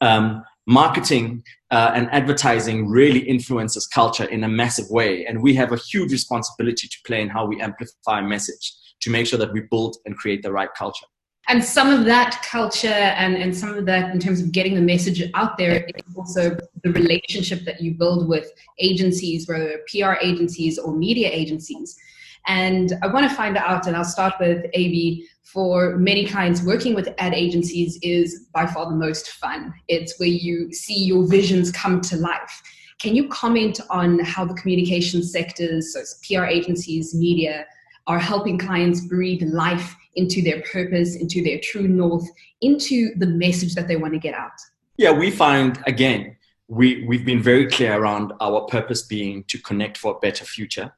um, 0.00 0.42
marketing 0.66 1.42
uh, 1.70 1.92
and 1.94 2.08
advertising 2.10 2.88
really 2.88 3.20
influences 3.20 3.86
culture 3.86 4.24
in 4.24 4.44
a 4.44 4.48
massive 4.48 4.88
way, 4.90 5.26
and 5.26 5.42
we 5.42 5.54
have 5.54 5.72
a 5.72 5.76
huge 5.76 6.12
responsibility 6.12 6.88
to 6.88 6.96
play 7.06 7.20
in 7.20 7.28
how 7.28 7.46
we 7.46 7.60
amplify 7.60 8.20
a 8.20 8.22
message 8.22 8.74
to 9.00 9.10
make 9.10 9.26
sure 9.26 9.38
that 9.38 9.52
we 9.52 9.60
build 9.70 9.96
and 10.06 10.16
create 10.16 10.42
the 10.42 10.50
right 10.50 10.70
culture. 10.76 11.06
And 11.46 11.62
some 11.62 11.90
of 11.90 12.06
that 12.06 12.42
culture 12.50 12.88
and, 12.88 13.36
and 13.36 13.54
some 13.54 13.74
of 13.74 13.84
that 13.84 14.14
in 14.14 14.18
terms 14.18 14.40
of 14.40 14.50
getting 14.50 14.74
the 14.74 14.80
message 14.80 15.22
out 15.34 15.58
there 15.58 15.84
is 15.84 16.16
also 16.16 16.56
the 16.82 16.92
relationship 16.92 17.64
that 17.66 17.82
you 17.82 17.92
build 17.92 18.28
with 18.28 18.50
agencies, 18.78 19.46
whether 19.46 19.80
PR 19.92 20.14
agencies 20.22 20.78
or 20.78 20.96
media 20.96 21.28
agencies. 21.30 21.98
And 22.46 22.92
I 23.02 23.06
want 23.06 23.28
to 23.28 23.34
find 23.34 23.56
out, 23.56 23.86
and 23.86 23.96
I'll 23.96 24.04
start 24.04 24.34
with 24.38 24.66
AB. 24.72 25.26
For 25.42 25.96
many 25.96 26.26
clients, 26.26 26.62
working 26.62 26.94
with 26.94 27.08
ad 27.18 27.32
agencies 27.32 27.98
is 28.02 28.46
by 28.52 28.66
far 28.66 28.86
the 28.90 28.96
most 28.96 29.30
fun. 29.30 29.72
It's 29.88 30.18
where 30.18 30.28
you 30.28 30.72
see 30.72 31.04
your 31.04 31.26
visions 31.26 31.70
come 31.70 32.00
to 32.02 32.16
life. 32.16 32.62
Can 32.98 33.14
you 33.14 33.28
comment 33.28 33.80
on 33.90 34.18
how 34.20 34.44
the 34.44 34.54
communication 34.54 35.22
sectors, 35.22 35.92
so 35.92 36.00
PR 36.26 36.44
agencies, 36.44 37.14
media, 37.14 37.66
are 38.06 38.18
helping 38.18 38.58
clients 38.58 39.00
breathe 39.02 39.42
life 39.42 39.94
into 40.16 40.42
their 40.42 40.62
purpose, 40.62 41.16
into 41.16 41.42
their 41.42 41.58
true 41.60 41.88
north, 41.88 42.28
into 42.60 43.14
the 43.16 43.26
message 43.26 43.74
that 43.74 43.88
they 43.88 43.96
want 43.96 44.12
to 44.12 44.18
get 44.18 44.34
out? 44.34 44.52
Yeah, 44.96 45.12
we 45.12 45.30
find 45.30 45.82
again, 45.86 46.36
we, 46.68 47.04
we've 47.06 47.24
been 47.24 47.42
very 47.42 47.66
clear 47.66 48.00
around 48.00 48.32
our 48.40 48.62
purpose 48.62 49.02
being 49.02 49.44
to 49.44 49.58
connect 49.58 49.98
for 49.98 50.16
a 50.16 50.18
better 50.18 50.44
future. 50.44 50.92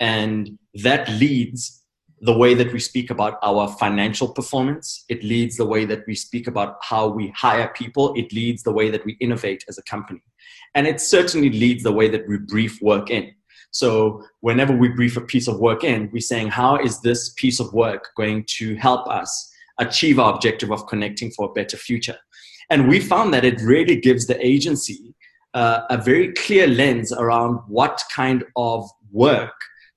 And 0.00 0.58
that 0.82 1.08
leads 1.08 1.82
the 2.20 2.36
way 2.36 2.54
that 2.54 2.72
we 2.72 2.80
speak 2.80 3.10
about 3.10 3.38
our 3.42 3.68
financial 3.68 4.28
performance. 4.28 5.04
It 5.08 5.22
leads 5.22 5.56
the 5.56 5.66
way 5.66 5.84
that 5.84 6.04
we 6.06 6.14
speak 6.14 6.46
about 6.46 6.78
how 6.82 7.08
we 7.08 7.28
hire 7.36 7.70
people. 7.76 8.14
It 8.14 8.32
leads 8.32 8.62
the 8.62 8.72
way 8.72 8.90
that 8.90 9.04
we 9.04 9.16
innovate 9.20 9.64
as 9.68 9.76
a 9.78 9.82
company. 9.82 10.22
And 10.74 10.86
it 10.86 11.00
certainly 11.00 11.50
leads 11.50 11.82
the 11.82 11.92
way 11.92 12.08
that 12.08 12.26
we 12.26 12.38
brief 12.38 12.80
work 12.80 13.10
in. 13.10 13.30
So 13.72 14.24
whenever 14.40 14.74
we 14.74 14.88
brief 14.88 15.16
a 15.16 15.20
piece 15.20 15.48
of 15.48 15.58
work 15.58 15.84
in, 15.84 16.08
we're 16.12 16.20
saying, 16.20 16.48
how 16.48 16.76
is 16.76 17.00
this 17.00 17.30
piece 17.30 17.60
of 17.60 17.72
work 17.72 18.10
going 18.16 18.44
to 18.56 18.76
help 18.76 19.06
us 19.08 19.52
achieve 19.78 20.18
our 20.18 20.32
objective 20.32 20.70
of 20.70 20.86
connecting 20.86 21.30
for 21.32 21.50
a 21.50 21.52
better 21.52 21.76
future? 21.76 22.16
And 22.70 22.88
we 22.88 23.00
found 23.00 23.34
that 23.34 23.44
it 23.44 23.60
really 23.60 24.00
gives 24.00 24.26
the 24.26 24.44
agency 24.44 25.14
uh, 25.54 25.80
a 25.90 25.98
very 25.98 26.32
clear 26.32 26.66
lens 26.66 27.12
around 27.12 27.60
what 27.68 28.02
kind 28.14 28.44
of 28.56 28.88
work 29.12 29.54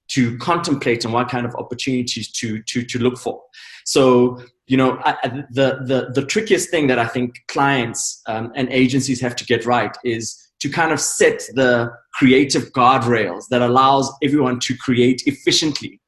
to 0.10 0.38
contemplate 0.38 1.04
and 1.04 1.14
what 1.14 1.30
kind 1.30 1.46
of 1.46 1.56
opportunities 1.56 2.32
to 2.32 2.62
to 2.64 2.84
to 2.84 3.00
look 3.00 3.18
for. 3.18 3.42
So 3.86 4.42
you 4.68 4.78
know 4.78 5.00
I, 5.04 5.44
the 5.52 5.80
the 5.86 6.12
the 6.14 6.26
trickiest 6.26 6.70
thing 6.70 6.88
that 6.88 7.00
I 7.00 7.08
think 7.08 7.36
clients 7.48 8.22
um, 8.28 8.52
and 8.56 8.70
agencies 8.72 9.22
have 9.22 9.36
to 9.38 9.46
get 9.46 9.66
right 9.66 9.96
is 10.04 10.38
to 10.60 10.70
kind 10.70 10.92
of 10.92 11.00
set 11.00 11.44
the 11.54 11.92
creative 12.14 12.72
guardrails 12.74 13.44
that 13.50 13.62
allows 13.62 14.12
everyone 14.24 14.60
to 14.60 14.76
create 14.76 15.22
efficiently. 15.26 16.02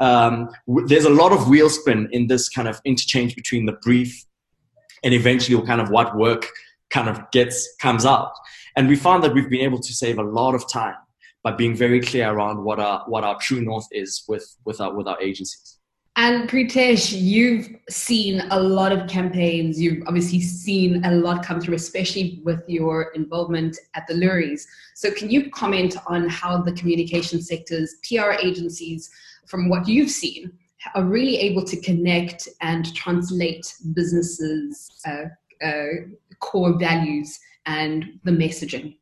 Um, 0.00 0.50
there's 0.86 1.04
a 1.04 1.10
lot 1.10 1.32
of 1.32 1.48
wheel 1.48 1.70
spin 1.70 2.08
in 2.12 2.26
this 2.26 2.48
kind 2.48 2.68
of 2.68 2.80
interchange 2.84 3.34
between 3.34 3.66
the 3.66 3.72
brief 3.82 4.24
and 5.02 5.14
eventually 5.14 5.60
kind 5.66 5.80
of 5.80 5.90
what 5.90 6.16
work 6.16 6.48
kind 6.90 7.08
of 7.08 7.20
gets 7.32 7.74
comes 7.80 8.04
out. 8.04 8.32
And 8.76 8.88
we 8.88 8.96
found 8.96 9.22
that 9.24 9.34
we've 9.34 9.48
been 9.48 9.60
able 9.60 9.78
to 9.78 9.92
save 9.92 10.18
a 10.18 10.22
lot 10.22 10.54
of 10.54 10.68
time 10.70 10.96
by 11.44 11.52
being 11.52 11.76
very 11.76 12.00
clear 12.00 12.30
around 12.30 12.64
what 12.64 12.80
our 12.80 13.04
what 13.06 13.22
our 13.22 13.38
true 13.38 13.60
north 13.60 13.86
is 13.92 14.24
with 14.26 14.56
with 14.64 14.80
our 14.80 14.92
with 14.92 15.06
our 15.06 15.20
agencies. 15.20 15.78
And 16.16 16.48
Preetesh, 16.48 17.12
you've 17.20 17.74
seen 17.90 18.40
a 18.52 18.60
lot 18.60 18.92
of 18.92 19.08
campaigns. 19.08 19.80
You've 19.80 20.06
obviously 20.06 20.40
seen 20.40 21.04
a 21.04 21.10
lot 21.10 21.44
come 21.44 21.60
through, 21.60 21.74
especially 21.74 22.40
with 22.44 22.60
your 22.68 23.10
involvement 23.16 23.76
at 23.94 24.06
the 24.06 24.14
Loeries. 24.14 24.64
So, 24.94 25.10
can 25.10 25.28
you 25.28 25.50
comment 25.50 25.96
on 26.06 26.28
how 26.28 26.62
the 26.62 26.72
communication 26.72 27.42
sectors, 27.42 27.96
PR 28.08 28.32
agencies, 28.40 29.10
from 29.46 29.68
what 29.68 29.88
you've 29.88 30.10
seen, 30.10 30.52
are 30.94 31.02
really 31.02 31.36
able 31.38 31.64
to 31.64 31.80
connect 31.80 32.48
and 32.60 32.94
translate 32.94 33.74
businesses' 33.92 34.92
uh, 35.06 35.66
uh, 35.66 35.86
core 36.38 36.78
values 36.78 37.40
and 37.66 38.20
the 38.22 38.30
messaging? 38.30 38.96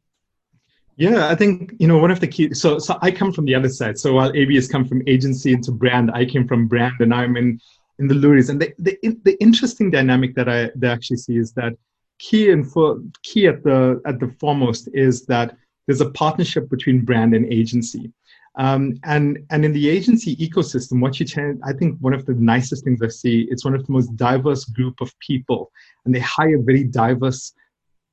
Yeah, 0.96 1.28
I 1.28 1.34
think 1.34 1.74
you 1.78 1.88
know 1.88 1.98
one 1.98 2.10
of 2.10 2.20
the 2.20 2.28
key. 2.28 2.52
So, 2.54 2.78
so 2.78 2.98
I 3.00 3.10
come 3.10 3.32
from 3.32 3.46
the 3.46 3.54
other 3.54 3.68
side. 3.68 3.98
So 3.98 4.12
while 4.14 4.30
AB 4.34 4.54
has 4.54 4.68
come 4.68 4.86
from 4.86 5.02
agency 5.06 5.52
into 5.52 5.72
brand, 5.72 6.10
I 6.12 6.24
came 6.24 6.46
from 6.46 6.68
brand, 6.68 6.94
and 7.00 7.14
I'm 7.14 7.36
in 7.36 7.60
in 7.98 8.08
the 8.08 8.14
Loeries. 8.14 8.50
And 8.50 8.60
the, 8.60 8.72
the 8.78 8.98
the 9.24 9.40
interesting 9.40 9.90
dynamic 9.90 10.34
that 10.34 10.48
I 10.48 10.70
that 10.76 10.90
actually 10.90 11.16
see 11.18 11.38
is 11.38 11.52
that 11.54 11.72
key 12.18 12.50
and 12.50 12.70
for 12.70 13.00
key 13.22 13.46
at 13.46 13.64
the 13.64 14.00
at 14.06 14.20
the 14.20 14.34
foremost 14.38 14.88
is 14.92 15.24
that 15.26 15.56
there's 15.86 16.02
a 16.02 16.10
partnership 16.10 16.68
between 16.68 17.04
brand 17.04 17.34
and 17.34 17.50
agency. 17.50 18.12
Um, 18.56 19.00
and 19.04 19.38
and 19.50 19.64
in 19.64 19.72
the 19.72 19.88
agency 19.88 20.36
ecosystem, 20.36 21.00
what 21.00 21.18
you 21.18 21.24
tend, 21.24 21.62
I 21.64 21.72
think 21.72 21.98
one 22.00 22.12
of 22.12 22.26
the 22.26 22.34
nicest 22.34 22.84
things 22.84 23.00
I 23.00 23.08
see, 23.08 23.48
it's 23.50 23.64
one 23.64 23.74
of 23.74 23.86
the 23.86 23.92
most 23.92 24.14
diverse 24.16 24.66
group 24.66 25.00
of 25.00 25.18
people, 25.20 25.72
and 26.04 26.14
they 26.14 26.20
hire 26.20 26.60
very 26.60 26.84
diverse 26.84 27.54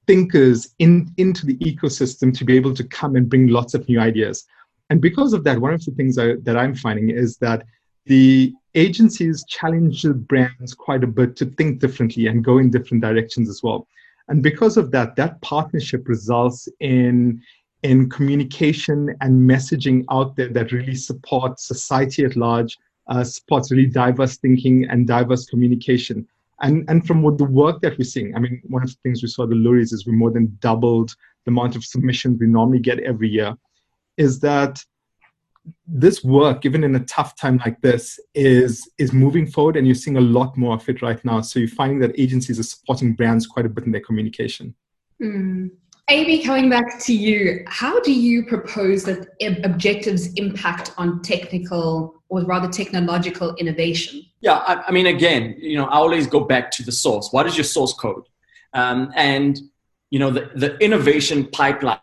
thinkers 0.09 0.73
in, 0.79 1.07
into 1.17 1.45
the 1.45 1.55
ecosystem 1.57 2.35
to 2.35 2.43
be 2.43 2.55
able 2.55 2.73
to 2.73 2.83
come 2.83 3.15
and 3.15 3.29
bring 3.29 3.45
lots 3.49 3.75
of 3.75 3.87
new 3.87 3.99
ideas. 3.99 4.47
And 4.89 4.99
because 4.99 5.33
of 5.33 5.43
that, 5.43 5.61
one 5.61 5.71
of 5.71 5.85
the 5.85 5.91
things 5.91 6.17
I, 6.17 6.33
that 6.45 6.57
I'm 6.57 6.73
finding 6.73 7.11
is 7.11 7.37
that 7.37 7.63
the 8.07 8.51
agencies 8.73 9.45
challenge 9.47 10.01
the 10.01 10.15
brands 10.15 10.73
quite 10.73 11.03
a 11.03 11.13
bit 11.19 11.35
to 11.35 11.45
think 11.45 11.79
differently 11.79 12.25
and 12.25 12.43
go 12.43 12.57
in 12.57 12.71
different 12.71 13.03
directions 13.03 13.47
as 13.49 13.61
well. 13.61 13.85
And 14.29 14.41
because 14.41 14.77
of 14.77 14.89
that, 14.93 15.15
that 15.17 15.39
partnership 15.41 16.07
results 16.07 16.67
in 16.79 17.43
in 17.83 18.09
communication 18.09 19.15
and 19.21 19.49
messaging 19.49 20.03
out 20.09 20.35
there 20.35 20.49
that 20.49 20.71
really 20.71 20.95
supports 20.95 21.67
society 21.67 22.25
at 22.25 22.35
large, 22.35 22.77
uh, 23.07 23.23
supports 23.23 23.71
really 23.71 23.85
diverse 23.85 24.37
thinking 24.37 24.85
and 24.89 25.07
diverse 25.07 25.45
communication. 25.45 26.27
And, 26.61 26.89
and 26.89 27.05
from 27.07 27.21
what 27.21 27.37
the 27.37 27.45
work 27.45 27.81
that 27.81 27.97
we're 27.97 28.03
seeing, 28.03 28.35
I 28.35 28.39
mean, 28.39 28.61
one 28.67 28.83
of 28.83 28.89
the 28.89 28.97
things 29.03 29.21
we 29.21 29.29
saw 29.29 29.45
the 29.45 29.55
Loeries 29.55 29.93
is 29.93 30.05
we 30.05 30.13
more 30.13 30.31
than 30.31 30.57
doubled 30.59 31.15
the 31.45 31.51
amount 31.51 31.75
of 31.75 31.85
submissions 31.85 32.39
we 32.39 32.47
normally 32.47 32.79
get 32.79 32.99
every 32.99 33.29
year, 33.29 33.55
is 34.17 34.39
that 34.41 34.83
this 35.87 36.23
work, 36.23 36.65
even 36.65 36.83
in 36.83 36.95
a 36.95 37.05
tough 37.05 37.35
time 37.35 37.57
like 37.65 37.79
this, 37.81 38.19
is 38.33 38.89
is 38.97 39.13
moving 39.13 39.47
forward, 39.47 39.75
and 39.75 39.87
you're 39.87 39.95
seeing 39.95 40.17
a 40.17 40.21
lot 40.21 40.57
more 40.57 40.75
of 40.75 40.87
it 40.89 41.01
right 41.01 41.23
now. 41.23 41.41
So 41.41 41.59
you're 41.59 41.69
finding 41.69 41.99
that 41.99 42.19
agencies 42.19 42.59
are 42.59 42.63
supporting 42.63 43.13
brands 43.13 43.47
quite 43.47 43.65
a 43.65 43.69
bit 43.69 43.85
in 43.85 43.91
their 43.91 44.01
communication. 44.01 44.75
Mm. 45.21 45.71
AB, 46.09 46.43
coming 46.43 46.69
back 46.71 46.99
to 47.01 47.13
you, 47.13 47.63
how 47.67 47.99
do 48.01 48.11
you 48.11 48.43
propose 48.43 49.03
that 49.03 49.27
objectives 49.63 50.33
impact 50.33 50.91
on 50.97 51.21
technical 51.21 52.18
or 52.29 52.41
rather 52.43 52.67
technological 52.67 53.55
innovation? 53.55 54.24
Yeah, 54.41 54.57
I, 54.57 54.83
I, 54.88 54.91
mean, 54.91 55.07
again, 55.07 55.55
you 55.59 55.77
know, 55.77 55.86
I 55.86 55.95
always 55.95 56.27
go 56.27 56.41
back 56.41 56.71
to 56.71 56.83
the 56.83 56.91
source. 56.91 57.29
What 57.31 57.45
is 57.48 57.57
your 57.57 57.63
source 57.63 57.93
code? 57.93 58.24
Um, 58.74 59.12
and 59.15 59.59
you 60.12 60.19
know, 60.19 60.31
the, 60.31 60.50
the 60.55 60.77
innovation 60.77 61.48
pipeline 61.48 62.00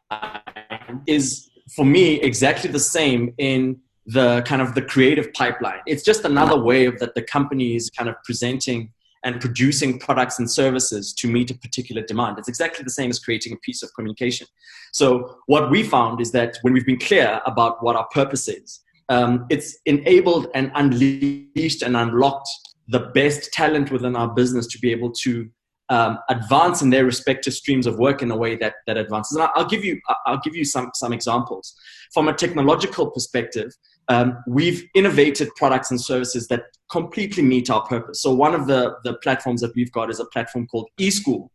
is 1.06 1.50
for 1.74 1.84
me 1.84 2.20
exactly 2.20 2.70
the 2.70 2.78
same 2.78 3.34
in 3.38 3.80
the 4.06 4.42
kind 4.46 4.62
of 4.62 4.74
the 4.74 4.82
creative 4.82 5.32
pipeline. 5.32 5.80
It's 5.86 6.04
just 6.04 6.24
another 6.24 6.58
way 6.58 6.88
that 6.88 7.14
the 7.14 7.22
company 7.22 7.74
is 7.74 7.90
kind 7.90 8.08
of 8.08 8.14
presenting 8.24 8.92
and 9.24 9.40
producing 9.40 9.98
products 9.98 10.38
and 10.38 10.48
services 10.48 11.12
to 11.14 11.26
meet 11.26 11.50
a 11.50 11.54
particular 11.54 12.02
demand. 12.02 12.38
It's 12.38 12.48
exactly 12.48 12.84
the 12.84 12.90
same 12.90 13.10
as 13.10 13.18
creating 13.18 13.54
a 13.54 13.56
piece 13.56 13.82
of 13.82 13.92
communication. 13.94 14.46
So, 14.92 15.38
what 15.46 15.70
we 15.70 15.82
found 15.82 16.20
is 16.20 16.30
that 16.32 16.58
when 16.62 16.72
we've 16.72 16.86
been 16.86 17.00
clear 17.00 17.40
about 17.44 17.82
what 17.82 17.96
our 17.96 18.06
purpose 18.12 18.46
is, 18.46 18.80
um, 19.08 19.46
it's 19.50 19.78
enabled 19.86 20.48
and 20.54 20.70
unleashed 20.74 21.82
and 21.82 21.96
unlocked 21.96 22.48
the 22.88 23.00
best 23.14 23.52
talent 23.52 23.90
within 23.90 24.16
our 24.16 24.28
business 24.28 24.66
to 24.68 24.78
be 24.78 24.92
able 24.92 25.10
to 25.10 25.48
um, 25.88 26.18
advance 26.28 26.82
in 26.82 26.90
their 26.90 27.04
respective 27.04 27.54
streams 27.54 27.86
of 27.86 27.98
work 27.98 28.20
in 28.20 28.30
a 28.30 28.36
way 28.36 28.56
that 28.56 28.74
that 28.86 28.96
advances. 28.96 29.36
And 29.36 29.48
I'll 29.54 29.66
give 29.66 29.84
you 29.84 30.00
I'll 30.26 30.40
give 30.42 30.56
you 30.56 30.64
some 30.64 30.90
some 30.94 31.12
examples 31.12 31.74
from 32.12 32.28
a 32.28 32.32
technological 32.32 33.10
perspective 33.10 33.72
um, 34.08 34.38
we've 34.46 34.84
innovated 34.94 35.48
products 35.56 35.90
and 35.90 36.00
services 36.00 36.46
that 36.48 36.64
completely 36.90 37.42
meet 37.42 37.70
our 37.70 37.82
purpose. 37.86 38.22
So 38.22 38.32
one 38.32 38.54
of 38.54 38.66
the, 38.66 38.94
the 39.04 39.14
platforms 39.14 39.60
that 39.62 39.74
we've 39.74 39.90
got 39.92 40.10
is 40.10 40.20
a 40.20 40.26
platform 40.26 40.66
called 40.66 40.88
eSchool, 41.00 41.48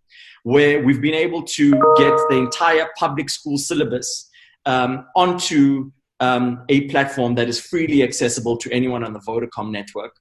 where 0.44 0.84
we've 0.84 1.02
been 1.02 1.14
able 1.14 1.44
to 1.44 1.72
get 1.98 2.14
the 2.30 2.38
entire 2.38 2.90
public 2.98 3.30
school 3.30 3.58
syllabus 3.58 4.30
um, 4.66 5.06
onto 5.16 5.92
um, 6.22 6.64
a 6.70 6.88
platform 6.88 7.36
that 7.36 7.50
is 7.50 7.60
freely 7.60 8.02
accessible 8.04 8.56
to 8.58 8.72
anyone 8.72 9.04
on 9.04 9.12
the 9.12 9.20
Vodacom 9.20 9.72
network. 9.72 10.16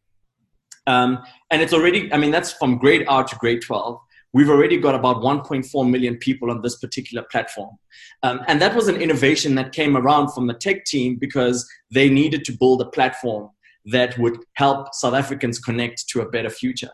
Um, 0.86 1.22
and 1.50 1.62
it's 1.62 1.72
already, 1.72 2.12
I 2.12 2.16
mean, 2.16 2.32
that's 2.32 2.52
from 2.52 2.78
grade 2.78 3.04
R 3.06 3.22
to 3.22 3.36
grade 3.36 3.62
12 3.62 4.00
we've 4.32 4.48
already 4.48 4.76
got 4.76 4.94
about 4.94 5.16
1.4 5.16 5.90
million 5.90 6.16
people 6.16 6.50
on 6.50 6.62
this 6.62 6.76
particular 6.78 7.24
platform. 7.30 7.76
Um, 8.22 8.40
and 8.48 8.60
that 8.62 8.74
was 8.74 8.88
an 8.88 8.96
innovation 8.96 9.54
that 9.56 9.72
came 9.72 9.96
around 9.96 10.32
from 10.32 10.46
the 10.46 10.54
tech 10.54 10.84
team 10.84 11.16
because 11.16 11.68
they 11.92 12.08
needed 12.08 12.44
to 12.46 12.52
build 12.52 12.80
a 12.80 12.86
platform 12.86 13.50
that 13.86 14.16
would 14.18 14.38
help 14.54 14.94
South 14.94 15.14
Africans 15.14 15.58
connect 15.58 16.08
to 16.10 16.20
a 16.20 16.28
better 16.28 16.50
future. 16.50 16.90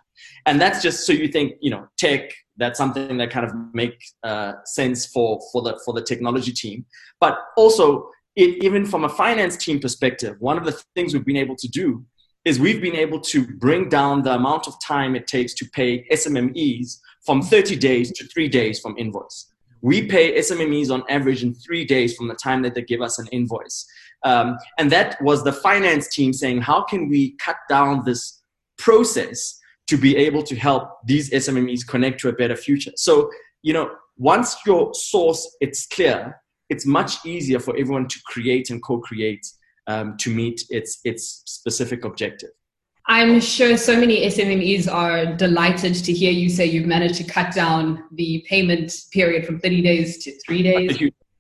And 0.46 0.60
that's 0.60 0.82
just 0.82 1.04
so 1.04 1.12
you 1.12 1.28
think, 1.28 1.54
you 1.60 1.70
know, 1.70 1.86
tech, 1.98 2.30
that's 2.56 2.78
something 2.78 3.18
that 3.18 3.30
kind 3.30 3.44
of 3.44 3.52
makes 3.74 4.14
uh, 4.22 4.52
sense 4.64 5.06
for, 5.06 5.40
for, 5.52 5.62
the, 5.62 5.78
for 5.84 5.92
the 5.92 6.02
technology 6.02 6.52
team. 6.52 6.86
But 7.20 7.38
also, 7.56 8.08
it, 8.36 8.62
even 8.62 8.84
from 8.84 9.04
a 9.04 9.08
finance 9.08 9.56
team 9.56 9.80
perspective, 9.80 10.36
one 10.38 10.58
of 10.58 10.64
the 10.64 10.80
things 10.94 11.14
we've 11.14 11.24
been 11.24 11.36
able 11.36 11.56
to 11.56 11.68
do 11.68 12.04
is 12.44 12.60
we've 12.60 12.80
been 12.80 12.94
able 12.94 13.20
to 13.20 13.46
bring 13.56 13.88
down 13.88 14.22
the 14.22 14.32
amount 14.32 14.68
of 14.68 14.80
time 14.80 15.16
it 15.16 15.26
takes 15.26 15.52
to 15.54 15.68
pay 15.70 16.06
SMMEs 16.12 17.00
from 17.24 17.42
30 17.42 17.76
days 17.76 18.12
to 18.12 18.24
three 18.28 18.48
days 18.48 18.78
from 18.78 18.96
invoice. 18.98 19.52
We 19.80 20.06
pay 20.06 20.38
SMMEs 20.38 20.92
on 20.92 21.02
average 21.08 21.42
in 21.42 21.54
three 21.54 21.84
days 21.84 22.14
from 22.14 22.28
the 22.28 22.34
time 22.34 22.62
that 22.62 22.74
they 22.74 22.82
give 22.82 23.02
us 23.02 23.18
an 23.18 23.26
invoice. 23.32 23.86
Um, 24.22 24.58
and 24.78 24.90
that 24.92 25.20
was 25.20 25.42
the 25.42 25.52
finance 25.52 26.08
team 26.08 26.32
saying, 26.32 26.60
how 26.60 26.82
can 26.82 27.08
we 27.08 27.36
cut 27.38 27.56
down 27.68 28.04
this 28.04 28.42
process 28.78 29.58
to 29.88 29.96
be 29.96 30.16
able 30.16 30.42
to 30.42 30.56
help 30.56 30.90
these 31.04 31.30
SMMEs 31.30 31.86
connect 31.86 32.20
to 32.20 32.28
a 32.28 32.32
better 32.32 32.56
future? 32.56 32.92
So, 32.96 33.30
you 33.62 33.72
know, 33.72 33.90
once 34.18 34.56
your 34.64 34.94
source 34.94 35.56
it's 35.60 35.86
clear, 35.86 36.40
it's 36.68 36.86
much 36.86 37.24
easier 37.24 37.58
for 37.58 37.76
everyone 37.76 38.08
to 38.08 38.18
create 38.26 38.70
and 38.70 38.82
co-create 38.82 39.46
um, 39.86 40.16
to 40.18 40.30
meet 40.30 40.64
its 40.70 41.00
its 41.04 41.42
specific 41.46 42.04
objective. 42.04 42.50
I'm 43.08 43.40
sure 43.40 43.76
so 43.76 43.98
many 43.98 44.26
SMMEs 44.26 44.92
are 44.92 45.26
delighted 45.36 45.94
to 45.94 46.12
hear 46.12 46.32
you 46.32 46.50
say 46.50 46.66
you've 46.66 46.86
managed 46.86 47.14
to 47.16 47.24
cut 47.24 47.54
down 47.54 48.02
the 48.12 48.44
payment 48.48 48.92
period 49.12 49.46
from 49.46 49.60
30 49.60 49.82
days 49.82 50.24
to 50.24 50.36
three 50.40 50.64
days. 50.64 50.98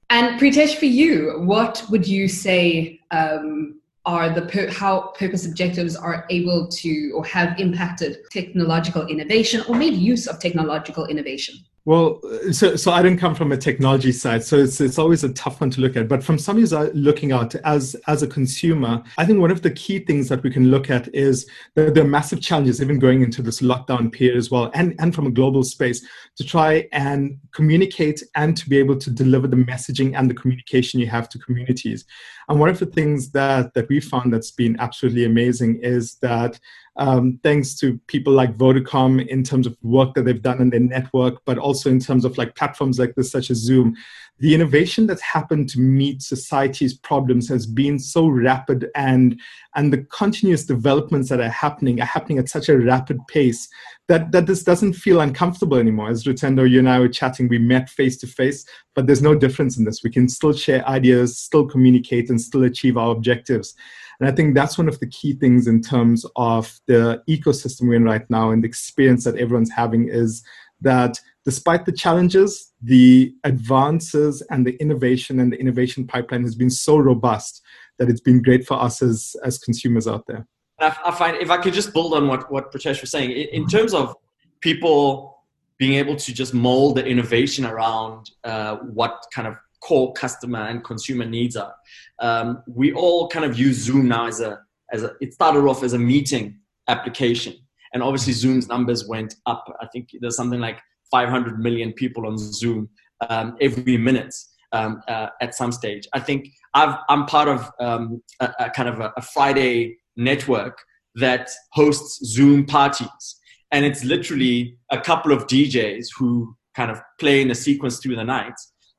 And 0.08 0.38
Pritesh, 0.38 0.76
for 0.76 0.84
you, 0.84 1.40
what 1.40 1.82
would 1.90 2.06
you 2.06 2.28
say 2.28 3.00
um, 3.10 3.80
are 4.04 4.30
the 4.30 4.42
per- 4.42 4.70
how 4.70 5.12
purpose 5.18 5.44
objectives 5.44 5.96
are 5.96 6.24
able 6.30 6.68
to 6.68 7.10
or 7.16 7.24
have 7.24 7.58
impacted 7.58 8.18
technological 8.30 9.04
innovation 9.08 9.64
or 9.68 9.74
made 9.74 9.94
use 9.94 10.28
of 10.28 10.38
technological 10.38 11.06
innovation? 11.06 11.56
Well, 11.86 12.20
so 12.50 12.74
so 12.74 12.90
I 12.90 13.00
didn't 13.00 13.20
come 13.20 13.36
from 13.36 13.52
a 13.52 13.56
technology 13.56 14.10
side, 14.10 14.42
so 14.42 14.56
it's 14.56 14.80
it's 14.80 14.98
always 14.98 15.22
a 15.22 15.32
tough 15.34 15.60
one 15.60 15.70
to 15.70 15.80
look 15.80 15.94
at. 15.94 16.08
But 16.08 16.24
from 16.24 16.36
somebody 16.36 16.62
who's 16.62 16.72
uh, 16.72 16.90
looking 16.94 17.30
out 17.30 17.54
as 17.54 17.94
as 18.08 18.24
a 18.24 18.26
consumer, 18.26 19.04
I 19.18 19.24
think 19.24 19.38
one 19.38 19.52
of 19.52 19.62
the 19.62 19.70
key 19.70 20.00
things 20.00 20.28
that 20.28 20.42
we 20.42 20.50
can 20.50 20.68
look 20.68 20.90
at 20.90 21.14
is 21.14 21.48
the, 21.76 21.92
the 21.92 22.02
massive 22.02 22.40
challenges, 22.40 22.82
even 22.82 22.98
going 22.98 23.22
into 23.22 23.40
this 23.40 23.60
lockdown 23.60 24.10
period 24.10 24.36
as 24.36 24.50
well, 24.50 24.68
and 24.74 24.96
and 24.98 25.14
from 25.14 25.28
a 25.28 25.30
global 25.30 25.62
space, 25.62 26.04
to 26.34 26.42
try 26.42 26.88
and 26.90 27.38
communicate 27.52 28.20
and 28.34 28.56
to 28.56 28.68
be 28.68 28.78
able 28.78 28.96
to 28.96 29.08
deliver 29.08 29.46
the 29.46 29.56
messaging 29.56 30.18
and 30.18 30.28
the 30.28 30.34
communication 30.34 30.98
you 30.98 31.06
have 31.06 31.28
to 31.28 31.38
communities. 31.38 32.04
And 32.48 32.58
one 32.58 32.68
of 32.68 32.80
the 32.80 32.86
things 32.86 33.30
that 33.30 33.74
that 33.74 33.88
we 33.88 34.00
found 34.00 34.32
that's 34.32 34.50
been 34.50 34.76
absolutely 34.80 35.24
amazing 35.24 35.78
is 35.84 36.16
that 36.16 36.58
um, 36.98 37.38
thanks 37.42 37.74
to 37.76 37.98
people 38.06 38.32
like 38.32 38.56
Vodacom 38.56 39.26
in 39.26 39.42
terms 39.42 39.66
of 39.66 39.76
work 39.82 40.14
that 40.14 40.24
they've 40.24 40.40
done 40.40 40.60
in 40.60 40.70
their 40.70 40.80
network, 40.80 41.44
but 41.44 41.58
also 41.58 41.90
in 41.90 42.00
terms 42.00 42.24
of 42.24 42.38
like 42.38 42.54
platforms 42.54 42.98
like 42.98 43.14
this, 43.14 43.30
such 43.30 43.50
as 43.50 43.58
Zoom. 43.58 43.94
The 44.38 44.54
innovation 44.54 45.06
that's 45.06 45.22
happened 45.22 45.68
to 45.70 45.80
meet 45.80 46.22
society's 46.22 46.94
problems 46.94 47.48
has 47.48 47.66
been 47.66 47.98
so 47.98 48.28
rapid, 48.28 48.90
and 48.94 49.40
and 49.74 49.92
the 49.92 50.04
continuous 50.04 50.64
developments 50.64 51.28
that 51.30 51.40
are 51.40 51.48
happening 51.48 52.00
are 52.00 52.06
happening 52.06 52.38
at 52.38 52.48
such 52.48 52.68
a 52.68 52.78
rapid 52.78 53.18
pace 53.28 53.68
that 54.08 54.32
that 54.32 54.46
this 54.46 54.62
doesn't 54.62 54.94
feel 54.94 55.20
uncomfortable 55.20 55.78
anymore. 55.78 56.08
As 56.08 56.24
Rutendo, 56.24 56.68
you 56.68 56.78
and 56.78 56.88
I 56.88 56.98
were 56.98 57.08
chatting, 57.08 57.48
we 57.48 57.58
met 57.58 57.88
face 57.88 58.16
to 58.18 58.26
face, 58.26 58.66
but 58.94 59.06
there's 59.06 59.22
no 59.22 59.34
difference 59.34 59.76
in 59.76 59.84
this. 59.84 60.02
We 60.02 60.10
can 60.10 60.28
still 60.28 60.52
share 60.52 60.86
ideas, 60.88 61.38
still 61.38 61.66
communicate, 61.66 62.30
and 62.30 62.40
still 62.40 62.64
achieve 62.64 62.96
our 62.96 63.12
objectives. 63.12 63.74
And 64.20 64.28
I 64.28 64.32
think 64.32 64.54
that's 64.54 64.78
one 64.78 64.88
of 64.88 64.98
the 65.00 65.06
key 65.06 65.34
things 65.34 65.66
in 65.66 65.82
terms 65.82 66.24
of 66.36 66.78
the 66.86 67.22
ecosystem 67.28 67.88
we're 67.88 67.94
in 67.94 68.04
right 68.04 68.28
now 68.30 68.50
and 68.50 68.62
the 68.62 68.68
experience 68.68 69.24
that 69.24 69.36
everyone's 69.36 69.70
having 69.70 70.08
is 70.08 70.42
that 70.80 71.18
despite 71.44 71.86
the 71.86 71.92
challenges, 71.92 72.72
the 72.82 73.34
advances 73.44 74.42
and 74.50 74.66
the 74.66 74.76
innovation 74.76 75.40
and 75.40 75.52
the 75.52 75.60
innovation 75.60 76.06
pipeline 76.06 76.42
has 76.42 76.54
been 76.54 76.70
so 76.70 76.98
robust 76.98 77.62
that 77.98 78.08
it's 78.08 78.20
been 78.20 78.42
great 78.42 78.66
for 78.66 78.74
us 78.74 79.02
as, 79.02 79.36
as 79.44 79.58
consumers 79.58 80.06
out 80.06 80.24
there. 80.26 80.46
I, 80.78 81.10
find 81.10 81.36
if 81.38 81.50
I 81.50 81.56
could 81.56 81.72
just 81.72 81.94
build 81.94 82.12
on 82.12 82.28
what, 82.28 82.50
what 82.52 82.70
Preetesh 82.70 83.00
was 83.00 83.10
saying, 83.10 83.30
in 83.30 83.66
terms 83.66 83.94
of 83.94 84.14
people 84.60 85.38
being 85.78 85.94
able 85.94 86.16
to 86.16 86.34
just 86.34 86.52
mold 86.52 86.96
the 86.96 87.06
innovation 87.06 87.64
around 87.64 88.30
uh, 88.44 88.76
what 88.76 89.24
kind 89.32 89.48
of 89.48 89.56
core 89.86 90.12
customer 90.14 90.58
and 90.58 90.82
consumer 90.82 91.24
needs 91.24 91.56
are. 91.56 91.74
Um, 92.18 92.64
we 92.66 92.92
all 92.92 93.28
kind 93.28 93.44
of 93.44 93.56
use 93.56 93.76
Zoom 93.76 94.08
now 94.08 94.26
as 94.26 94.40
a, 94.40 94.58
as 94.92 95.04
a, 95.04 95.12
it 95.20 95.32
started 95.32 95.60
off 95.60 95.84
as 95.84 95.92
a 95.92 95.98
meeting 95.98 96.58
application. 96.88 97.54
And 97.94 98.02
obviously 98.02 98.32
Zoom's 98.32 98.66
numbers 98.66 99.06
went 99.06 99.36
up. 99.46 99.64
I 99.80 99.86
think 99.86 100.08
there's 100.20 100.34
something 100.34 100.58
like 100.58 100.80
500 101.12 101.60
million 101.60 101.92
people 101.92 102.26
on 102.26 102.36
Zoom 102.36 102.88
um, 103.30 103.56
every 103.60 103.96
minute 103.96 104.34
um, 104.72 105.02
uh, 105.06 105.28
at 105.40 105.54
some 105.54 105.70
stage. 105.70 106.08
I 106.12 106.18
think 106.18 106.48
i 106.74 106.98
am 107.08 107.26
part 107.26 107.48
of 107.48 107.70
um, 107.78 108.20
a, 108.40 108.50
a, 108.58 108.70
kind 108.70 108.88
of 108.88 108.98
a, 108.98 109.12
a 109.16 109.22
Friday 109.22 109.96
network 110.16 110.82
that 111.14 111.48
hosts 111.72 112.26
Zoom 112.26 112.66
parties. 112.66 113.36
And 113.70 113.84
it's 113.84 114.04
literally 114.04 114.78
a 114.90 115.00
couple 115.00 115.30
of 115.30 115.46
DJs 115.46 116.08
who 116.18 116.56
kind 116.74 116.90
of 116.90 117.00
play 117.20 117.40
in 117.40 117.52
a 117.52 117.54
sequence 117.54 118.00
through 118.00 118.16
the 118.16 118.24
night 118.24 118.54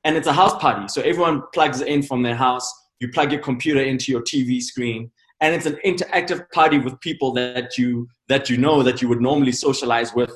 and 0.08 0.16
it's 0.16 0.26
a 0.26 0.34
house 0.34 0.58
party. 0.58 0.88
So 0.88 1.02
everyone 1.02 1.44
plugs 1.54 1.82
in 1.82 2.02
from 2.02 2.24
their 2.24 2.36
house. 2.36 2.68
You 3.02 3.10
plug 3.10 3.32
your 3.34 3.42
computer 3.42 3.82
into 3.82 4.10
your 4.12 4.22
TV 4.22 4.62
screen, 4.62 5.12
and 5.42 5.54
it's 5.54 5.66
an 5.66 5.78
interactive 5.86 6.50
party 6.52 6.80
with 6.80 7.00
people 7.02 7.34
that 7.34 7.78
you 7.78 8.08
that 8.30 8.50
you 8.50 8.58
know 8.58 8.82
that 8.84 9.02
you 9.02 9.10
would 9.10 9.22
normally 9.22 9.52
socialize 9.52 10.16
with 10.16 10.32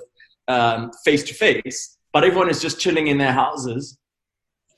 face 1.05 1.23
to 1.23 1.33
face. 1.33 1.97
But 2.11 2.25
everyone 2.25 2.49
is 2.49 2.61
just 2.61 2.81
chilling 2.81 3.07
in 3.07 3.17
their 3.17 3.31
houses, 3.31 3.97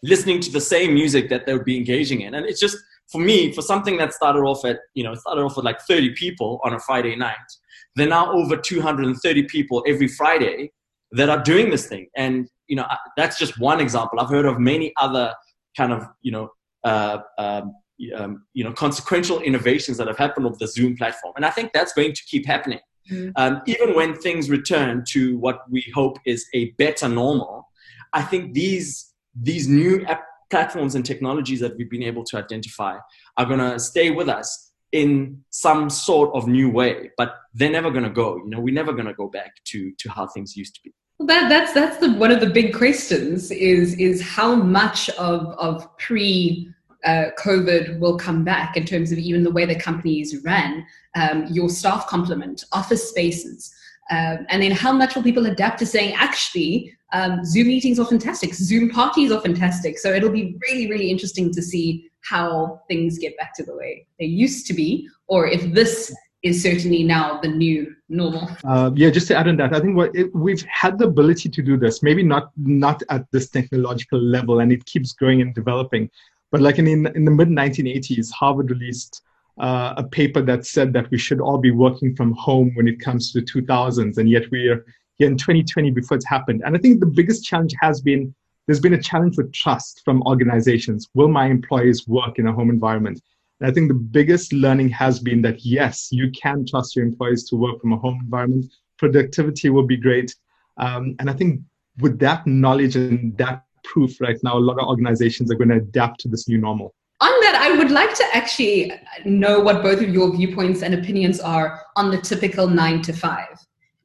listening 0.04 0.40
to 0.42 0.52
the 0.52 0.62
same 0.62 0.94
music 0.94 1.28
that 1.30 1.48
they 1.48 1.54
would 1.54 1.66
be 1.66 1.76
engaging 1.76 2.22
in, 2.22 2.36
and 2.36 2.46
it's 2.46 2.60
just 2.60 2.78
for 3.12 3.20
me 3.20 3.52
for 3.52 3.64
something 3.64 3.98
that 3.98 4.14
started 4.14 4.42
off 4.42 4.64
at 4.64 4.78
you 4.94 5.04
know 5.04 5.16
started 5.16 5.42
off 5.42 5.58
with 5.58 5.66
like 5.66 5.82
30 5.82 6.14
people 6.14 6.62
on 6.64 6.74
a 6.76 6.80
Friday 6.80 7.16
night. 7.16 7.50
They're 7.96 8.08
now 8.08 8.32
over 8.32 8.56
230 8.58 9.44
people 9.56 9.84
every 9.88 10.08
Friday 10.08 10.72
that 11.14 11.30
are 11.30 11.42
doing 11.42 11.72
this 11.72 11.88
thing, 11.88 12.10
and 12.16 12.48
you 12.68 12.76
know, 12.76 12.86
that's 13.18 13.38
just 13.38 13.60
one 13.60 13.80
example. 13.80 14.20
I've 14.20 14.30
heard 14.30 14.46
of 14.46 14.60
many 14.60 14.94
other 14.98 15.34
kind 15.76 15.92
of, 15.92 16.08
you 16.22 16.32
know, 16.32 16.50
uh, 16.84 17.20
um, 17.38 17.74
um, 18.16 18.44
you 18.54 18.64
know, 18.64 18.74
consequential 18.74 19.40
innovations 19.42 19.98
that 19.98 20.08
have 20.08 20.18
happened 20.18 20.46
with 20.46 20.60
the 20.60 20.68
Zoom 20.68 20.96
platform. 20.98 21.34
And 21.36 21.46
I 21.46 21.50
think 21.50 21.72
that's 21.74 21.94
going 21.94 22.14
to 22.14 22.22
keep 22.26 22.46
happening. 22.46 22.80
Mm-hmm. 23.12 23.32
Um, 23.36 23.62
even 23.66 23.96
when 23.96 24.16
things 24.16 24.50
return 24.50 25.04
to 25.10 25.38
what 25.38 25.60
we 25.70 25.86
hope 25.94 26.18
is 26.26 26.46
a 26.54 26.72
better 26.72 27.08
normal, 27.08 27.68
I 28.14 28.22
think 28.22 28.54
these, 28.54 29.14
these 29.40 29.68
new 29.68 30.06
app 30.06 30.24
platforms 30.50 30.96
and 30.96 31.06
technologies 31.06 31.60
that 31.60 31.76
we've 31.78 31.90
been 31.90 32.04
able 32.04 32.24
to 32.26 32.38
identify 32.38 32.98
are 33.38 33.46
going 33.46 33.60
to 33.60 33.80
stay 33.80 34.12
with 34.12 34.30
us 34.30 34.72
in 34.92 35.44
some 35.50 35.90
sort 35.90 36.34
of 36.36 36.48
new 36.48 36.70
way, 36.70 37.10
but 37.18 37.36
they're 37.54 37.72
never 37.72 37.90
going 37.90 38.04
to 38.04 38.10
go. 38.10 38.38
You 38.38 38.50
know, 38.50 38.60
we're 38.60 38.74
never 38.74 38.94
going 38.94 39.08
to 39.08 39.14
go 39.14 39.28
back 39.28 39.52
to, 39.66 39.92
to 39.98 40.10
how 40.12 40.28
things 40.28 40.56
used 40.56 40.76
to 40.76 40.82
be. 40.84 40.94
That, 41.26 41.48
that's 41.48 41.74
that's 41.74 41.98
the 41.98 42.14
one 42.14 42.32
of 42.32 42.40
the 42.40 42.50
big 42.50 42.74
questions 42.74 43.52
is 43.52 43.94
is 43.96 44.22
how 44.22 44.56
much 44.56 45.10
of 45.12 45.48
of 45.58 45.98
pre 45.98 46.70
uh, 47.06 47.26
COVID 47.38 48.00
will 48.00 48.18
come 48.18 48.44
back 48.44 48.78
in 48.78 48.86
terms 48.86 49.12
of 49.12 49.18
even 49.18 49.44
the 49.44 49.52
way 49.52 49.66
the 49.66 49.76
companies 49.76 50.44
ran, 50.44 50.86
um, 51.16 51.46
your 51.48 51.70
staff 51.70 52.08
complement, 52.08 52.64
office 52.72 53.10
spaces, 53.10 53.74
um, 54.10 54.46
and 54.50 54.64
then 54.64 54.72
how 54.72 54.92
much 54.92 55.16
will 55.16 55.24
people 55.24 55.46
adapt 55.46 55.80
to 55.80 55.86
saying 55.86 56.16
actually 56.18 56.94
um, 57.14 57.44
Zoom 57.46 57.68
meetings 57.68 58.00
are 58.00 58.06
fantastic, 58.06 58.54
Zoom 58.54 58.90
parties 58.90 59.32
are 59.32 59.42
fantastic. 59.42 60.00
So 60.00 60.12
it'll 60.12 60.30
be 60.30 60.58
really 60.68 60.90
really 60.90 61.10
interesting 61.10 61.54
to 61.54 61.62
see 61.62 62.10
how 62.22 62.82
things 62.88 63.18
get 63.18 63.38
back 63.38 63.54
to 63.56 63.64
the 63.64 63.76
way 63.76 64.08
they 64.20 64.26
used 64.26 64.66
to 64.68 64.74
be, 64.74 65.08
or 65.28 65.48
if 65.48 65.74
this 65.74 66.14
is 66.44 66.62
certainly 66.62 67.04
now 67.04 67.40
the 67.42 67.48
new 67.48 67.96
normal. 68.10 68.50
Uh, 68.66 68.92
yeah, 68.96 69.10
just 69.10 69.28
to 69.30 69.36
add 69.36 69.48
on 69.48 69.58
that, 69.58 69.74
I 69.74 69.80
think 69.80 69.96
what 69.96 70.14
it, 70.14 70.34
we've 70.36 70.62
had 70.64 71.00
the 71.00 71.08
ability 71.08 71.50
to 71.50 71.62
do 71.62 71.78
this, 71.78 72.04
maybe 72.04 72.22
not 72.22 72.52
not 72.58 73.02
at 73.10 73.26
this 73.32 73.50
technological 73.50 74.20
level, 74.20 74.60
and 74.60 74.72
it 74.72 74.86
keeps 74.86 75.14
growing 75.14 75.42
and 75.42 75.56
developing. 75.56 76.10
But 76.52 76.62
like 76.62 76.78
in 76.78 76.88
in 76.88 77.26
the 77.26 77.32
mid 77.32 77.48
1980s, 77.48 78.32
Harvard 78.32 78.70
released 78.70 79.22
uh, 79.58 79.94
a 79.98 80.04
paper 80.04 80.42
that 80.42 80.66
said 80.66 80.92
that 80.94 81.10
we 81.12 81.18
should 81.18 81.40
all 81.40 81.58
be 81.58 81.72
working 81.72 82.16
from 82.16 82.34
home 82.34 82.72
when 82.76 82.88
it 82.88 83.00
comes 83.00 83.32
to 83.32 83.40
the 83.40 83.46
2000s, 83.46 84.18
and 84.18 84.30
yet 84.30 84.44
we're 84.52 84.86
here 85.16 85.28
in 85.28 85.38
2020 85.38 85.92
before 85.92 86.18
it's 86.18 86.28
happened. 86.28 86.62
And 86.66 86.76
I 86.76 86.80
think 86.80 87.00
the 87.00 87.06
biggest 87.06 87.46
challenge 87.46 87.74
has 87.80 88.02
been 88.02 88.36
there's 88.68 88.80
been 88.80 88.94
a 88.94 89.02
challenge 89.02 89.38
with 89.38 89.52
trust 89.54 90.02
from 90.06 90.22
organizations. 90.24 91.10
Will 91.14 91.28
my 91.28 91.48
employees 91.48 92.08
work 92.08 92.40
in 92.40 92.48
a 92.48 92.54
home 92.54 92.70
environment? 92.70 93.22
And 93.60 93.70
I 93.70 93.74
think 93.74 93.88
the 93.88 93.94
biggest 93.94 94.52
learning 94.54 94.90
has 94.90 95.20
been 95.20 95.42
that 95.44 95.64
yes, 95.66 96.10
you 96.12 96.32
can 96.32 96.66
trust 96.66 96.96
your 96.96 97.06
employees 97.06 97.48
to 97.50 97.56
work 97.56 97.80
from 97.82 97.94
a 97.94 97.98
home 97.98 98.20
environment. 98.22 98.66
Productivity 98.98 99.70
will 99.70 99.86
be 99.86 99.98
great. 99.98 100.36
Um, 100.78 101.16
and 101.20 101.30
I 101.30 101.34
think 101.34 101.62
with 102.00 102.20
that 102.20 102.46
knowledge 102.48 102.96
and 102.96 103.38
that 103.38 103.64
proof 103.84 104.20
right 104.20 104.38
now, 104.44 104.58
a 104.58 104.60
lot 104.60 104.80
of 104.80 104.88
organizations 104.88 105.52
are 105.52 105.56
going 105.56 105.70
to 105.70 105.76
adapt 105.76 106.20
to 106.22 106.28
this 106.28 106.48
new 106.48 106.58
normal. 106.58 106.94
On 107.22 107.32
that, 107.42 107.56
I 107.56 107.78
would 107.78 107.92
like 107.92 108.14
to 108.16 108.26
actually 108.34 108.92
know 109.24 109.60
what 109.60 109.84
both 109.84 110.02
of 110.02 110.10
your 110.10 110.36
viewpoints 110.36 110.82
and 110.82 110.94
opinions 110.94 111.40
are 111.40 111.84
on 111.96 112.12
the 112.12 112.18
typical 112.18 112.68
nine 112.68 113.02
to 113.04 113.14
five. 113.14 113.60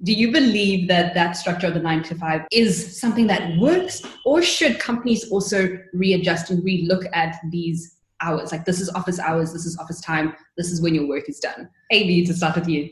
Do 0.04 0.12
you 0.12 0.30
believe 0.30 0.86
that 0.88 1.14
that 1.14 1.32
structure 1.32 1.66
of 1.66 1.74
the 1.74 1.80
nine 1.80 2.04
to 2.04 2.14
five 2.14 2.42
is 2.52 3.00
something 3.00 3.26
that 3.26 3.58
works, 3.58 4.02
or 4.24 4.42
should 4.42 4.78
companies 4.78 5.30
also 5.32 5.78
readjust 5.92 6.50
and 6.50 6.62
relook 6.62 7.08
at 7.12 7.40
these 7.50 7.97
hours. 8.20 8.52
Like 8.52 8.64
this 8.64 8.80
is 8.80 8.88
office 8.90 9.18
hours, 9.18 9.52
this 9.52 9.66
is 9.66 9.78
office 9.78 10.00
time, 10.00 10.34
this 10.56 10.70
is 10.70 10.80
when 10.80 10.94
your 10.94 11.06
work 11.06 11.28
is 11.28 11.38
done. 11.38 11.68
AB 11.90 12.26
to 12.26 12.34
start 12.34 12.56
with 12.56 12.68
you. 12.68 12.90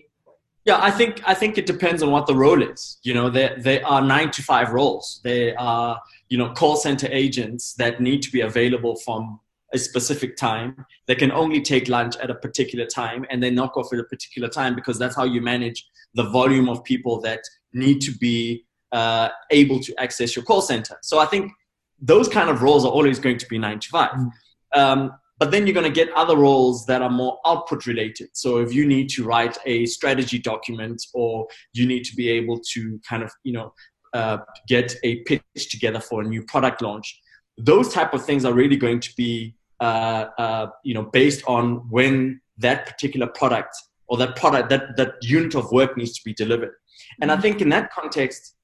Yeah, 0.65 0.79
I 0.83 0.91
think 0.91 1.23
I 1.25 1.33
think 1.35 1.59
it 1.59 1.67
depends 1.67 2.03
on 2.03 2.11
what 2.11 2.27
the 2.27 2.35
role 2.35 2.61
is. 2.61 2.99
You 3.05 3.15
know, 3.15 3.31
there 3.31 3.57
there 3.61 3.87
are 3.87 4.03
nine 4.03 4.33
to 4.33 4.43
five 4.43 4.73
roles. 4.73 5.21
There 5.23 5.55
are 5.59 6.01
you 6.29 6.39
know 6.39 6.51
call 6.51 6.77
center 6.77 7.09
agents 7.11 7.75
that 7.75 8.01
need 8.01 8.23
to 8.23 8.33
be 8.33 8.41
available 8.41 8.97
from 8.97 9.39
a 9.73 9.79
specific 9.79 10.37
time. 10.37 10.85
They 11.07 11.15
can 11.15 11.31
only 11.31 11.61
take 11.61 11.89
lunch 11.89 12.17
at 12.17 12.31
a 12.31 12.35
particular 12.35 12.85
time, 12.85 13.25
and 13.31 13.41
they 13.41 13.51
knock 13.51 13.77
off 13.77 13.93
at 13.93 14.01
a 14.01 14.05
particular 14.05 14.49
time 14.49 14.75
because 14.75 14.99
that's 14.99 15.15
how 15.15 15.25
you 15.25 15.41
manage 15.41 15.87
the 16.15 16.25
volume 16.31 16.69
of 16.69 16.83
people 16.83 17.21
that 17.21 17.41
need 17.73 18.01
to 18.01 18.11
be 18.19 18.65
uh, 18.91 19.29
able 19.53 19.79
to 19.81 19.95
access 20.01 20.35
your 20.35 20.45
call 20.45 20.63
center. 20.63 20.97
So 21.03 21.21
I 21.21 21.27
think 21.27 21.53
those 22.01 22.29
kind 22.29 22.51
of 22.51 22.63
roles 22.63 22.85
are 22.85 22.91
always 22.91 23.19
going 23.19 23.39
to 23.39 23.47
be 23.47 23.59
nine 23.59 23.79
to 23.81 23.89
five. 23.89 24.13
Mm. 24.13 24.31
Um, 24.77 25.13
but 25.39 25.51
then 25.51 25.67
you're 25.67 25.75
going 25.75 25.93
to 25.93 26.05
get 26.05 26.13
other 26.15 26.37
roles 26.37 26.87
that 26.87 27.03
are 27.03 27.11
more 27.11 27.39
output 27.45 27.87
related. 27.87 28.29
So 28.33 28.59
if 28.59 28.73
you 28.73 28.87
need 28.87 29.09
to 29.11 29.25
write 29.25 29.59
a 29.67 29.85
strategy 29.87 30.39
document 30.39 31.05
or 31.13 31.47
you 31.75 31.87
need 31.87 32.05
to 32.05 32.17
be 32.17 32.31
able 32.31 32.61
to 32.73 33.01
kind 33.09 33.23
of, 33.23 33.31
you 33.43 33.53
know, 33.53 33.75
uh, 34.15 34.39
get 34.67 34.95
a 35.03 35.17
pitch 35.25 35.71
together 35.71 36.01
for 36.01 36.23
a 36.23 36.25
new 36.25 36.43
product 36.45 36.81
launch, 36.81 37.21
those 37.59 37.93
type 37.93 38.15
of 38.15 38.25
things 38.25 38.45
are 38.45 38.55
really 38.55 38.77
going 38.77 39.01
to 39.01 39.11
be, 39.17 39.55
uh, 39.81 40.27
uh, 40.39 40.67
you 40.85 40.95
know, 40.95 41.03
based 41.03 41.43
on 41.47 41.87
when 41.91 42.41
that 42.57 42.87
particular 42.87 43.27
product 43.27 43.77
or 44.09 44.17
that 44.17 44.37
product, 44.37 44.71
that, 44.71 44.97
that 44.97 45.15
unit 45.21 45.55
of 45.55 45.71
work 45.71 45.97
needs 45.99 46.15
to 46.19 46.25
be 46.25 46.33
delivered. 46.33 46.73
And 47.21 47.31
I 47.31 47.35
mm-hmm. 47.35 47.43
think 47.43 47.61
in 47.61 47.69
that 47.71 47.93
context, 47.93 48.55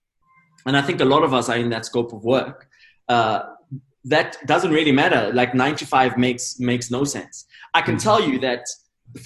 and 0.65 0.77
I 0.77 0.83
think 0.83 1.01
a 1.01 1.05
lot 1.05 1.23
of 1.23 1.35
us 1.35 1.51
are 1.51 1.57
in 1.57 1.69
that 1.71 1.85
scope 1.85 2.13
of 2.15 2.25
work, 2.25 2.69
uh, 3.09 3.43
that 4.05 4.37
doesn't 4.47 4.73
really 4.73 4.93
matter. 4.93 5.33
Like 5.33 5.55
nine 5.55 5.77
to 5.77 5.87
five 5.87 6.19
makes, 6.19 6.59
makes 6.59 6.91
no 6.91 7.05
sense. 7.05 7.47
I 7.75 7.83
can 7.83 7.97
mm-hmm. 7.97 8.03
tell 8.03 8.23
you 8.23 8.39
that 8.41 8.65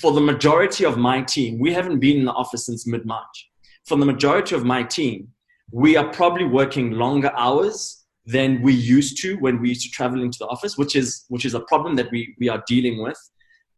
for 0.01 0.12
the 0.12 0.21
majority 0.21 0.85
of 0.85 0.97
my 0.99 1.23
team, 1.23 1.59
we 1.59 1.73
haven't 1.73 2.01
been 2.01 2.19
in 2.19 2.25
the 2.25 2.33
office 2.33 2.67
since 2.67 2.87
mid 2.87 3.07
March. 3.07 3.51
For 3.87 3.97
the 3.97 4.05
majority 4.05 4.55
of 4.55 4.65
my 4.65 4.83
team, 4.83 5.29
we 5.71 5.97
are 5.97 6.09
probably 6.12 6.45
working 6.45 6.93
longer 6.93 7.33
hours 7.37 8.05
than 8.25 8.61
we 8.62 8.73
used 8.73 9.21
to 9.23 9.37
when 9.37 9.61
we 9.61 9.69
used 9.69 9.83
to 9.83 9.91
travel 9.91 10.21
into 10.21 10.39
the 10.39 10.47
office, 10.47 10.77
which 10.77 10.97
is 10.97 11.25
which 11.29 11.45
is 11.45 11.55
a 11.55 11.61
problem 11.61 11.95
that 11.97 12.11
we 12.11 12.35
we 12.41 12.49
are 12.49 12.62
dealing 12.67 13.03
with. 13.03 13.19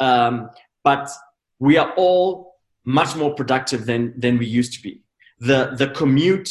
Um, 0.00 0.50
but 0.84 1.10
we 1.58 1.76
are 1.76 1.92
all 1.96 2.54
much 2.84 3.14
more 3.16 3.34
productive 3.34 3.84
than 3.86 4.18
than 4.18 4.38
we 4.38 4.46
used 4.46 4.72
to 4.74 4.82
be. 4.82 5.02
The 5.40 5.74
the 5.76 5.88
commute 5.88 6.50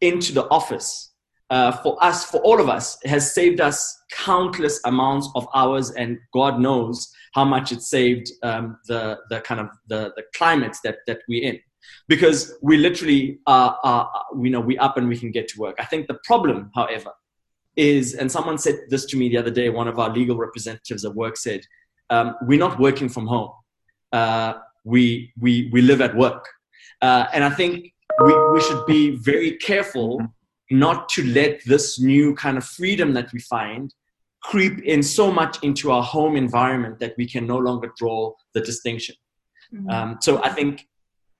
into 0.00 0.32
the 0.32 0.48
office 0.48 1.12
uh, 1.50 1.72
for 1.72 2.02
us, 2.04 2.24
for 2.24 2.38
all 2.42 2.60
of 2.60 2.68
us, 2.68 2.98
has 3.04 3.32
saved 3.32 3.60
us 3.60 4.02
countless 4.10 4.80
amounts 4.84 5.28
of 5.34 5.46
hours, 5.54 5.90
and 5.92 6.18
God 6.32 6.60
knows 6.60 7.10
how 7.34 7.44
much 7.44 7.72
it 7.72 7.82
saved 7.82 8.30
um, 8.42 8.78
the 8.86 9.18
the 9.30 9.40
kind 9.40 9.60
of 9.60 9.68
the 9.88 10.12
the 10.16 10.24
climates 10.34 10.80
that 10.80 10.98
that 11.06 11.20
we're 11.28 11.42
in, 11.42 11.58
because 12.08 12.58
we 12.62 12.76
literally 12.76 13.38
are, 13.46 13.78
are 13.82 14.10
you 14.42 14.50
know 14.50 14.60
we 14.60 14.76
up 14.78 14.96
and 14.96 15.08
we 15.08 15.18
can 15.18 15.30
get 15.30 15.48
to 15.48 15.60
work. 15.60 15.76
I 15.78 15.84
think 15.84 16.06
the 16.06 16.18
problem, 16.24 16.70
however, 16.74 17.12
is, 17.78 18.14
and 18.14 18.30
someone 18.30 18.58
said 18.58 18.76
this 18.90 19.06
to 19.06 19.16
me 19.16 19.28
the 19.28 19.38
other 19.38 19.50
day, 19.50 19.70
one 19.70 19.88
of 19.88 19.98
our 19.98 20.10
legal 20.10 20.36
representatives 20.36 21.04
at 21.04 21.14
work 21.14 21.36
said, 21.36 21.60
um, 22.10 22.34
we're 22.42 22.58
not 22.58 22.78
working 22.78 23.08
from 23.08 23.26
home. 23.26 23.52
Uh, 24.12 24.54
we, 24.84 25.32
we, 25.38 25.70
we 25.72 25.80
live 25.80 26.00
at 26.00 26.14
work. 26.16 26.46
Uh, 27.00 27.26
and 27.32 27.44
I 27.44 27.50
think 27.50 27.94
we, 28.24 28.34
we 28.52 28.60
should 28.60 28.84
be 28.86 29.16
very 29.16 29.52
careful 29.58 30.20
not 30.70 31.08
to 31.10 31.24
let 31.24 31.64
this 31.64 32.00
new 32.00 32.34
kind 32.34 32.58
of 32.58 32.64
freedom 32.64 33.14
that 33.14 33.32
we 33.32 33.40
find 33.40 33.94
creep 34.42 34.82
in 34.84 35.02
so 35.02 35.30
much 35.30 35.58
into 35.62 35.90
our 35.90 36.02
home 36.02 36.36
environment 36.36 36.98
that 37.00 37.14
we 37.16 37.26
can 37.26 37.46
no 37.46 37.56
longer 37.56 37.92
draw 37.96 38.32
the 38.54 38.60
distinction. 38.60 39.14
Mm-hmm. 39.74 39.90
Um, 39.90 40.18
so 40.20 40.42
I 40.42 40.50
think 40.50 40.86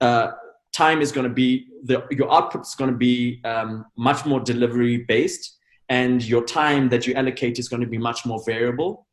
uh, 0.01 0.31
time 0.73 1.01
is 1.01 1.11
going 1.11 1.27
to 1.27 1.33
be 1.33 1.67
the, 1.83 2.05
your 2.11 2.31
output 2.31 2.61
is 2.61 2.75
going 2.75 2.91
to 2.91 2.97
be 2.97 3.41
um, 3.45 3.85
much 3.97 4.25
more 4.25 4.39
delivery 4.39 5.05
based 5.07 5.57
and 5.89 6.23
your 6.23 6.43
time 6.43 6.89
that 6.89 7.07
you 7.07 7.13
allocate 7.15 7.57
is 7.57 7.67
going 7.67 7.81
to 7.81 7.87
be 7.87 7.97
much 7.97 8.25
more 8.25 8.41
variable 8.45 9.07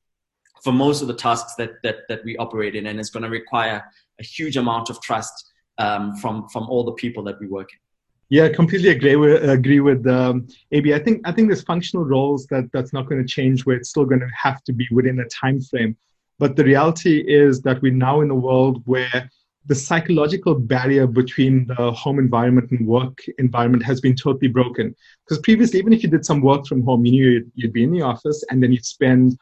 for 0.62 0.72
most 0.72 1.00
of 1.00 1.08
the 1.08 1.14
tasks 1.14 1.54
that 1.54 1.70
that, 1.82 1.96
that 2.08 2.24
we 2.24 2.36
operate 2.38 2.74
in 2.74 2.86
and 2.86 2.98
it's 2.98 3.10
going 3.10 3.22
to 3.22 3.30
require 3.30 3.84
a 4.20 4.24
huge 4.24 4.56
amount 4.56 4.90
of 4.90 5.00
trust 5.00 5.52
um, 5.78 6.14
from 6.16 6.48
from 6.48 6.68
all 6.68 6.84
the 6.84 6.92
people 6.92 7.22
that 7.22 7.38
we 7.40 7.46
work 7.46 7.68
in 7.72 7.78
yeah, 8.28 8.48
completely 8.48 8.88
agree 8.88 9.16
with 9.16 9.48
agree 9.48 9.80
with 9.80 10.06
um, 10.06 10.48
AB. 10.72 10.92
I 10.92 10.98
think 10.98 11.20
I 11.24 11.32
think 11.32 11.48
there's 11.48 11.62
functional 11.62 12.04
roles 12.04 12.46
that 12.46 12.70
that's 12.72 12.92
not 12.92 13.08
going 13.08 13.22
to 13.22 13.28
change. 13.28 13.64
Where 13.64 13.76
it's 13.76 13.90
still 13.90 14.04
going 14.04 14.20
to 14.20 14.30
have 14.34 14.64
to 14.64 14.72
be 14.72 14.86
within 14.90 15.20
a 15.20 15.28
time 15.28 15.60
frame. 15.60 15.96
But 16.38 16.56
the 16.56 16.64
reality 16.64 17.20
is 17.20 17.62
that 17.62 17.80
we're 17.80 17.92
now 17.92 18.20
in 18.20 18.30
a 18.30 18.34
world 18.34 18.82
where 18.84 19.30
the 19.66 19.74
psychological 19.74 20.54
barrier 20.54 21.06
between 21.06 21.66
the 21.66 21.92
home 21.92 22.18
environment 22.18 22.70
and 22.70 22.86
work 22.86 23.24
environment 23.38 23.84
has 23.84 24.00
been 24.00 24.14
totally 24.14 24.48
broken. 24.48 24.94
Because 25.24 25.40
previously, 25.42 25.78
even 25.78 25.92
if 25.92 26.02
you 26.02 26.08
did 26.08 26.26
some 26.26 26.40
work 26.40 26.66
from 26.66 26.82
home, 26.82 27.04
you 27.04 27.12
knew 27.12 27.30
you'd, 27.30 27.52
you'd, 27.54 27.72
be 27.72 27.84
in 27.84 27.92
the 27.92 28.02
office 28.02 28.44
and 28.50 28.62
then 28.62 28.70
you'd 28.70 28.84
spend 28.84 29.38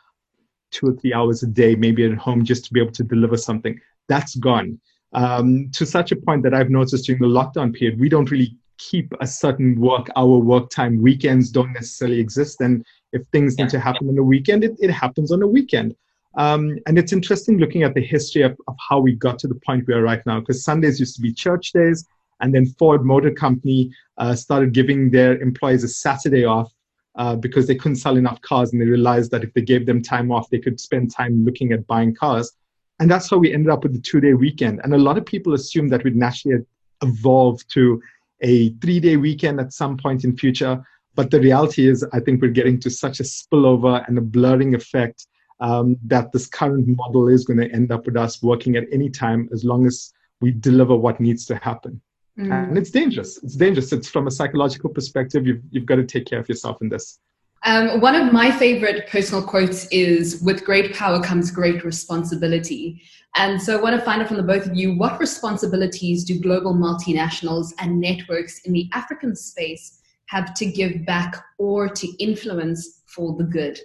two 0.70 0.88
or 0.88 0.92
three 0.94 1.12
hours 1.12 1.42
a 1.42 1.46
day, 1.46 1.74
maybe 1.74 2.04
at 2.04 2.16
home, 2.16 2.44
just 2.44 2.64
to 2.64 2.72
be 2.72 2.80
able 2.80 2.92
to 2.92 3.04
deliver 3.04 3.36
something. 3.36 3.78
That's 4.08 4.34
gone. 4.36 4.80
Um, 5.12 5.70
to 5.72 5.84
such 5.84 6.10
a 6.10 6.16
point 6.16 6.42
that 6.44 6.54
I've 6.54 6.70
noticed 6.70 7.06
during 7.06 7.20
the 7.20 7.28
lockdown 7.28 7.74
period, 7.74 8.00
we 8.00 8.08
don't 8.08 8.30
really 8.30 8.56
keep 8.78 9.12
a 9.20 9.26
certain 9.26 9.80
work 9.80 10.08
hour 10.16 10.38
work 10.38 10.70
time. 10.70 11.00
Weekends 11.00 11.50
don't 11.50 11.72
necessarily 11.72 12.20
exist. 12.20 12.60
And 12.60 12.84
if 13.12 13.26
things 13.28 13.58
need 13.58 13.68
to 13.70 13.80
happen 13.80 14.08
on 14.08 14.18
a 14.18 14.22
weekend, 14.22 14.64
it, 14.64 14.76
it 14.80 14.90
happens 14.90 15.32
on 15.32 15.42
a 15.42 15.46
weekend. 15.46 15.94
Um, 16.36 16.78
and 16.86 16.98
it's 16.98 17.12
interesting 17.12 17.58
looking 17.58 17.84
at 17.84 17.94
the 17.94 18.02
history 18.02 18.42
of, 18.42 18.56
of 18.66 18.74
how 18.88 18.98
we 18.98 19.12
got 19.14 19.38
to 19.40 19.48
the 19.48 19.54
point 19.54 19.86
we 19.86 19.94
are 19.94 20.02
right 20.02 20.24
now, 20.26 20.40
because 20.40 20.64
Sundays 20.64 20.98
used 20.98 21.14
to 21.16 21.22
be 21.22 21.32
church 21.32 21.72
days, 21.72 22.04
and 22.40 22.52
then 22.52 22.66
Ford 22.66 23.04
Motor 23.04 23.30
Company 23.30 23.92
uh, 24.18 24.34
started 24.34 24.72
giving 24.72 25.10
their 25.10 25.40
employees 25.40 25.84
a 25.84 25.88
Saturday 25.88 26.44
off 26.44 26.72
uh, 27.14 27.36
because 27.36 27.68
they 27.68 27.76
couldn't 27.76 27.96
sell 27.96 28.16
enough 28.16 28.40
cars, 28.42 28.72
and 28.72 28.82
they 28.82 28.86
realized 28.86 29.30
that 29.30 29.44
if 29.44 29.54
they 29.54 29.62
gave 29.62 29.86
them 29.86 30.02
time 30.02 30.32
off, 30.32 30.50
they 30.50 30.58
could 30.58 30.80
spend 30.80 31.12
time 31.12 31.44
looking 31.44 31.72
at 31.72 31.86
buying 31.86 32.12
cars. 32.12 32.52
And 32.98 33.08
that's 33.08 33.30
how 33.30 33.38
we 33.38 33.52
ended 33.52 33.70
up 33.70 33.84
with 33.84 33.92
the 33.92 34.00
two 34.00 34.20
day 34.20 34.34
weekend. 34.34 34.80
And 34.82 34.94
a 34.94 34.98
lot 34.98 35.18
of 35.18 35.24
people 35.24 35.54
assume 35.54 35.88
that 35.88 36.02
we'd 36.02 36.16
naturally 36.16 36.64
evolve 37.02 37.66
to 37.68 38.02
a 38.42 38.70
three 38.74 39.00
day 39.00 39.16
weekend 39.16 39.60
at 39.60 39.72
some 39.72 39.96
point 39.96 40.24
in 40.24 40.36
future. 40.36 40.84
But 41.14 41.30
the 41.30 41.40
reality 41.40 41.88
is, 41.88 42.04
I 42.12 42.20
think 42.20 42.42
we're 42.42 42.50
getting 42.50 42.80
to 42.80 42.90
such 42.90 43.20
a 43.20 43.22
spillover 43.22 44.06
and 44.08 44.18
a 44.18 44.20
blurring 44.20 44.74
effect 44.74 45.26
um, 45.60 45.96
that 46.06 46.32
this 46.32 46.46
current 46.46 46.86
model 46.88 47.28
is 47.28 47.44
going 47.44 47.60
to 47.60 47.70
end 47.72 47.92
up 47.92 48.06
with 48.06 48.16
us 48.16 48.42
working 48.42 48.76
at 48.76 48.84
any 48.92 49.08
time 49.08 49.48
as 49.52 49.64
long 49.64 49.86
as 49.86 50.12
we 50.40 50.50
deliver 50.50 50.96
what 50.96 51.20
needs 51.20 51.46
to 51.46 51.56
happen. 51.56 52.00
Mm. 52.38 52.68
And 52.68 52.78
it's 52.78 52.90
dangerous. 52.90 53.42
It's 53.42 53.54
dangerous. 53.54 53.92
It's 53.92 54.08
from 54.08 54.26
a 54.26 54.30
psychological 54.30 54.90
perspective, 54.90 55.46
you've, 55.46 55.62
you've 55.70 55.86
got 55.86 55.96
to 55.96 56.04
take 56.04 56.26
care 56.26 56.40
of 56.40 56.48
yourself 56.48 56.82
in 56.82 56.88
this. 56.88 57.20
Um, 57.66 58.00
one 58.00 58.14
of 58.14 58.30
my 58.30 58.50
favorite 58.50 59.08
personal 59.08 59.42
quotes 59.42 59.86
is 59.86 60.42
With 60.42 60.64
great 60.64 60.94
power 60.94 61.22
comes 61.22 61.50
great 61.50 61.82
responsibility. 61.82 63.02
And 63.36 63.60
so 63.60 63.76
I 63.76 63.82
want 63.82 63.98
to 63.98 64.04
find 64.04 64.20
out 64.20 64.28
from 64.28 64.36
the 64.36 64.42
both 64.42 64.66
of 64.66 64.76
you 64.76 64.96
what 64.96 65.18
responsibilities 65.18 66.24
do 66.24 66.38
global 66.38 66.74
multinationals 66.74 67.72
and 67.80 67.98
networks 67.98 68.60
in 68.60 68.74
the 68.74 68.88
African 68.92 69.34
space 69.34 70.00
have 70.26 70.54
to 70.54 70.66
give 70.66 71.06
back 71.06 71.36
or 71.58 71.88
to 71.88 72.06
influence 72.22 73.02
for 73.06 73.34
the 73.34 73.44
good? 73.44 73.80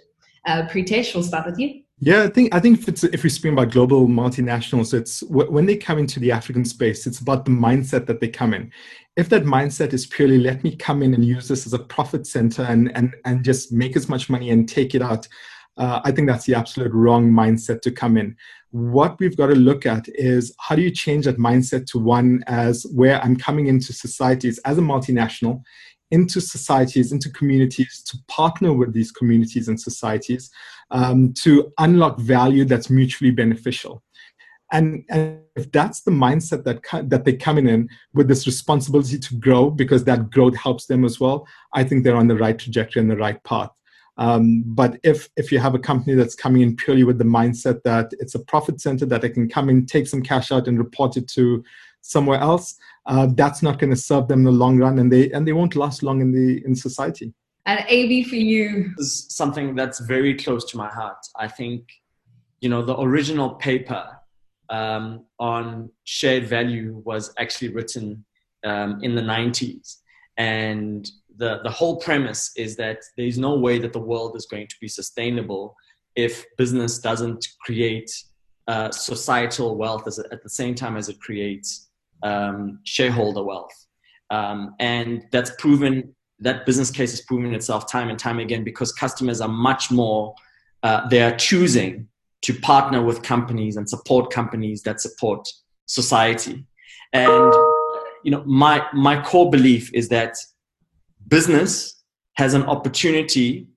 Uh, 0.46 0.62
Preetesh, 0.68 1.14
we'll 1.14 1.24
start 1.24 1.46
with 1.46 1.58
you. 1.58 1.82
Yeah, 2.02 2.22
I 2.22 2.28
think 2.28 2.54
I 2.54 2.60
think 2.60 2.88
if 2.88 3.04
if 3.04 3.22
we 3.22 3.28
speak 3.28 3.52
about 3.52 3.70
global 3.72 4.08
multinationals, 4.08 4.94
it's 4.94 5.22
when 5.24 5.66
they 5.66 5.76
come 5.76 5.98
into 5.98 6.18
the 6.18 6.32
African 6.32 6.64
space, 6.64 7.06
it's 7.06 7.20
about 7.20 7.44
the 7.44 7.50
mindset 7.50 8.06
that 8.06 8.20
they 8.20 8.28
come 8.28 8.54
in. 8.54 8.72
If 9.16 9.28
that 9.28 9.44
mindset 9.44 9.92
is 9.92 10.06
purely 10.06 10.38
let 10.38 10.64
me 10.64 10.74
come 10.74 11.02
in 11.02 11.12
and 11.12 11.22
use 11.22 11.48
this 11.48 11.66
as 11.66 11.74
a 11.74 11.78
profit 11.78 12.26
center 12.26 12.62
and 12.62 12.90
and 12.96 13.14
and 13.26 13.44
just 13.44 13.70
make 13.70 13.96
as 13.96 14.08
much 14.08 14.30
money 14.30 14.48
and 14.48 14.66
take 14.66 14.94
it 14.94 15.02
out, 15.02 15.28
uh, 15.76 16.00
I 16.02 16.10
think 16.10 16.26
that's 16.26 16.46
the 16.46 16.54
absolute 16.54 16.92
wrong 16.94 17.30
mindset 17.30 17.82
to 17.82 17.90
come 17.90 18.16
in. 18.16 18.34
What 18.70 19.20
we've 19.20 19.36
got 19.36 19.48
to 19.48 19.54
look 19.54 19.84
at 19.84 20.06
is 20.08 20.54
how 20.58 20.76
do 20.76 20.82
you 20.82 20.90
change 20.90 21.26
that 21.26 21.36
mindset 21.36 21.84
to 21.88 21.98
one 21.98 22.42
as 22.46 22.86
where 22.94 23.22
I'm 23.22 23.36
coming 23.36 23.66
into 23.66 23.92
societies 23.92 24.58
as 24.64 24.78
a 24.78 24.82
multinational 24.82 25.62
into 26.10 26.40
societies, 26.40 27.12
into 27.12 27.30
communities, 27.30 28.02
to 28.06 28.18
partner 28.28 28.72
with 28.72 28.92
these 28.92 29.12
communities 29.12 29.68
and 29.68 29.80
societies 29.80 30.50
um, 30.90 31.32
to 31.34 31.72
unlock 31.78 32.18
value 32.18 32.64
that's 32.64 32.90
mutually 32.90 33.30
beneficial. 33.30 34.02
And, 34.72 35.04
and 35.10 35.40
if 35.56 35.70
that's 35.72 36.02
the 36.02 36.12
mindset 36.12 36.62
that, 36.64 36.80
that 37.10 37.24
they're 37.24 37.36
coming 37.36 37.68
in 37.68 37.88
with 38.14 38.28
this 38.28 38.46
responsibility 38.46 39.18
to 39.18 39.34
grow, 39.36 39.70
because 39.70 40.04
that 40.04 40.30
growth 40.30 40.56
helps 40.56 40.86
them 40.86 41.04
as 41.04 41.18
well, 41.18 41.46
I 41.74 41.82
think 41.84 42.04
they're 42.04 42.16
on 42.16 42.28
the 42.28 42.36
right 42.36 42.58
trajectory 42.58 43.02
and 43.02 43.10
the 43.10 43.16
right 43.16 43.42
path. 43.42 43.70
Um, 44.16 44.62
but 44.66 44.98
if 45.02 45.30
if 45.36 45.50
you 45.50 45.58
have 45.58 45.74
a 45.74 45.78
company 45.78 46.14
that's 46.14 46.34
coming 46.34 46.60
in 46.60 46.76
purely 46.76 47.04
with 47.04 47.16
the 47.16 47.24
mindset 47.24 47.82
that 47.84 48.12
it's 48.20 48.34
a 48.34 48.44
profit 48.44 48.78
center 48.78 49.06
that 49.06 49.22
they 49.22 49.30
can 49.30 49.48
come 49.48 49.70
in, 49.70 49.86
take 49.86 50.06
some 50.06 50.22
cash 50.22 50.52
out, 50.52 50.68
and 50.68 50.78
report 50.78 51.16
it 51.16 51.26
to 51.28 51.64
somewhere 52.02 52.38
else, 52.38 52.76
uh, 53.10 53.26
that's 53.34 53.60
not 53.60 53.80
going 53.80 53.90
to 53.90 53.96
serve 53.96 54.28
them 54.28 54.40
in 54.40 54.44
the 54.44 54.52
long 54.52 54.78
run, 54.78 55.00
and 55.00 55.12
they 55.12 55.30
and 55.32 55.46
they 55.46 55.52
won't 55.52 55.74
last 55.74 56.02
long 56.04 56.20
in 56.20 56.30
the 56.30 56.64
in 56.64 56.76
society. 56.76 57.34
And 57.66 57.84
AB 57.88 58.22
for 58.24 58.36
you 58.36 58.92
is 58.98 59.26
something 59.28 59.74
that's 59.74 59.98
very 59.98 60.34
close 60.34 60.64
to 60.70 60.76
my 60.76 60.88
heart. 60.88 61.18
I 61.36 61.48
think, 61.48 61.82
you 62.60 62.68
know, 62.68 62.82
the 62.82 62.98
original 62.98 63.50
paper 63.50 64.06
um, 64.70 65.26
on 65.40 65.90
shared 66.04 66.46
value 66.46 67.02
was 67.04 67.34
actually 67.38 67.68
written 67.74 68.24
um, 68.64 69.00
in 69.02 69.16
the 69.16 69.22
90s, 69.22 69.96
and 70.36 71.10
the 71.36 71.60
the 71.64 71.70
whole 71.70 71.96
premise 71.96 72.52
is 72.56 72.76
that 72.76 72.98
there's 73.16 73.38
no 73.38 73.58
way 73.58 73.80
that 73.80 73.92
the 73.92 74.06
world 74.12 74.36
is 74.36 74.46
going 74.46 74.68
to 74.68 74.76
be 74.80 74.86
sustainable 74.86 75.74
if 76.14 76.44
business 76.56 77.00
doesn't 77.00 77.44
create 77.60 78.10
uh, 78.68 78.90
societal 78.92 79.76
wealth 79.76 80.06
at 80.06 80.42
the 80.44 80.48
same 80.48 80.76
time 80.76 80.96
as 80.96 81.08
it 81.08 81.20
creates 81.20 81.89
um, 82.22 82.80
shareholder 82.84 83.42
wealth. 83.42 83.86
Um, 84.30 84.74
and 84.78 85.24
that's 85.32 85.50
proven, 85.58 86.14
that 86.38 86.64
business 86.66 86.90
case 86.90 87.10
has 87.10 87.20
proven 87.22 87.54
itself 87.54 87.90
time 87.90 88.08
and 88.08 88.18
time 88.18 88.38
again 88.38 88.64
because 88.64 88.92
customers 88.92 89.40
are 89.40 89.48
much 89.48 89.90
more, 89.90 90.34
uh, 90.82 91.08
they 91.08 91.22
are 91.22 91.36
choosing 91.36 92.08
to 92.42 92.54
partner 92.54 93.02
with 93.02 93.22
companies 93.22 93.76
and 93.76 93.88
support 93.88 94.32
companies 94.32 94.82
that 94.82 95.00
support 95.00 95.46
society. 95.86 96.64
And, 97.12 97.52
you 98.24 98.30
know, 98.30 98.42
my, 98.44 98.86
my 98.92 99.20
core 99.20 99.50
belief 99.50 99.92
is 99.92 100.08
that 100.08 100.36
business 101.28 102.02
has 102.34 102.54
an 102.54 102.62
opportunity, 102.62 103.68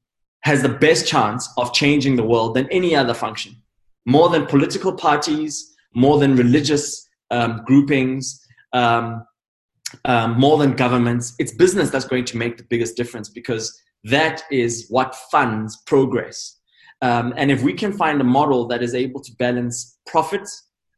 has 0.41 0.61
the 0.61 0.69
best 0.69 1.07
chance 1.07 1.49
of 1.57 1.73
changing 1.73 2.15
the 2.15 2.23
world 2.23 2.55
than 2.55 2.69
any 2.69 2.95
other 2.95 3.13
function. 3.13 3.55
More 4.05 4.29
than 4.29 4.45
political 4.45 4.93
parties, 4.93 5.73
more 5.95 6.19
than 6.19 6.35
religious 6.35 7.02
um, 7.33 7.63
groupings, 7.65 8.23
um, 8.73 9.25
um, 10.05 10.39
more 10.39 10.57
than 10.57 10.73
governments. 10.73 11.35
It's 11.39 11.53
business 11.65 11.89
that's 11.89 12.05
going 12.05 12.25
to 12.25 12.37
make 12.37 12.57
the 12.57 12.67
biggest 12.73 12.95
difference 12.95 13.29
because 13.29 13.65
that 14.05 14.43
is 14.51 14.87
what 14.89 15.15
funds 15.31 15.81
progress. 15.85 16.59
Um, 17.01 17.33
and 17.35 17.51
if 17.51 17.61
we 17.63 17.73
can 17.73 17.91
find 17.93 18.21
a 18.21 18.23
model 18.39 18.67
that 18.67 18.81
is 18.81 18.93
able 18.95 19.21
to 19.21 19.31
balance 19.45 19.77
profits 20.05 20.51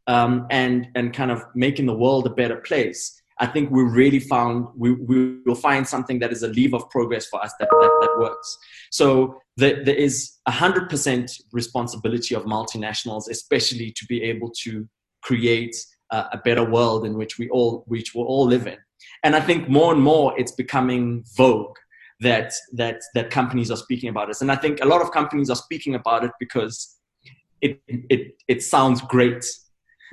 um, 0.07 0.45
and 0.51 0.87
and 0.95 1.13
kind 1.13 1.31
of 1.31 1.39
making 1.55 1.87
the 1.87 1.97
world 2.03 2.27
a 2.27 2.29
better 2.41 2.57
place, 2.57 3.01
I 3.39 3.47
think 3.47 3.71
we 3.71 3.83
really 3.83 4.19
found 4.19 4.67
we, 4.77 4.91
we 4.93 5.39
will 5.45 5.61
find 5.69 5.87
something 5.87 6.19
that 6.19 6.31
is 6.31 6.43
a 6.43 6.49
lever 6.49 6.77
of 6.77 6.89
progress 6.89 7.25
for 7.25 7.43
us 7.43 7.53
that, 7.59 7.69
that, 7.71 7.93
that 8.01 8.13
works. 8.19 8.57
So 8.91 9.39
the, 9.57 9.81
there 9.83 9.95
is 9.95 10.33
a 10.45 10.51
hundred 10.51 10.89
percent 10.89 11.31
responsibility 11.51 12.35
of 12.35 12.43
multinationals, 12.43 13.23
especially 13.29 13.91
to 13.91 14.05
be 14.05 14.21
able 14.23 14.51
to 14.63 14.87
create 15.23 15.75
a, 16.11 16.25
a 16.33 16.41
better 16.43 16.63
world 16.63 17.05
in 17.05 17.17
which 17.17 17.37
we 17.37 17.49
all 17.49 17.83
which 17.87 18.13
we 18.13 18.21
all 18.21 18.45
live 18.45 18.67
in. 18.67 18.77
And 19.23 19.35
I 19.35 19.41
think 19.41 19.69
more 19.69 19.93
and 19.93 20.01
more 20.01 20.37
it's 20.39 20.51
becoming 20.51 21.23
vogue 21.35 21.75
that 22.21 22.53
that 22.73 23.01
that 23.13 23.29
companies 23.29 23.71
are 23.71 23.77
speaking 23.77 24.09
about 24.09 24.27
this. 24.27 24.41
And 24.41 24.51
I 24.51 24.55
think 24.55 24.79
a 24.81 24.85
lot 24.85 25.01
of 25.01 25.11
companies 25.11 25.49
are 25.49 25.55
speaking 25.55 25.95
about 25.95 26.23
it 26.23 26.31
because 26.39 26.97
it 27.61 27.81
it 27.87 28.35
it 28.47 28.63
sounds 28.63 29.01
great. 29.01 29.43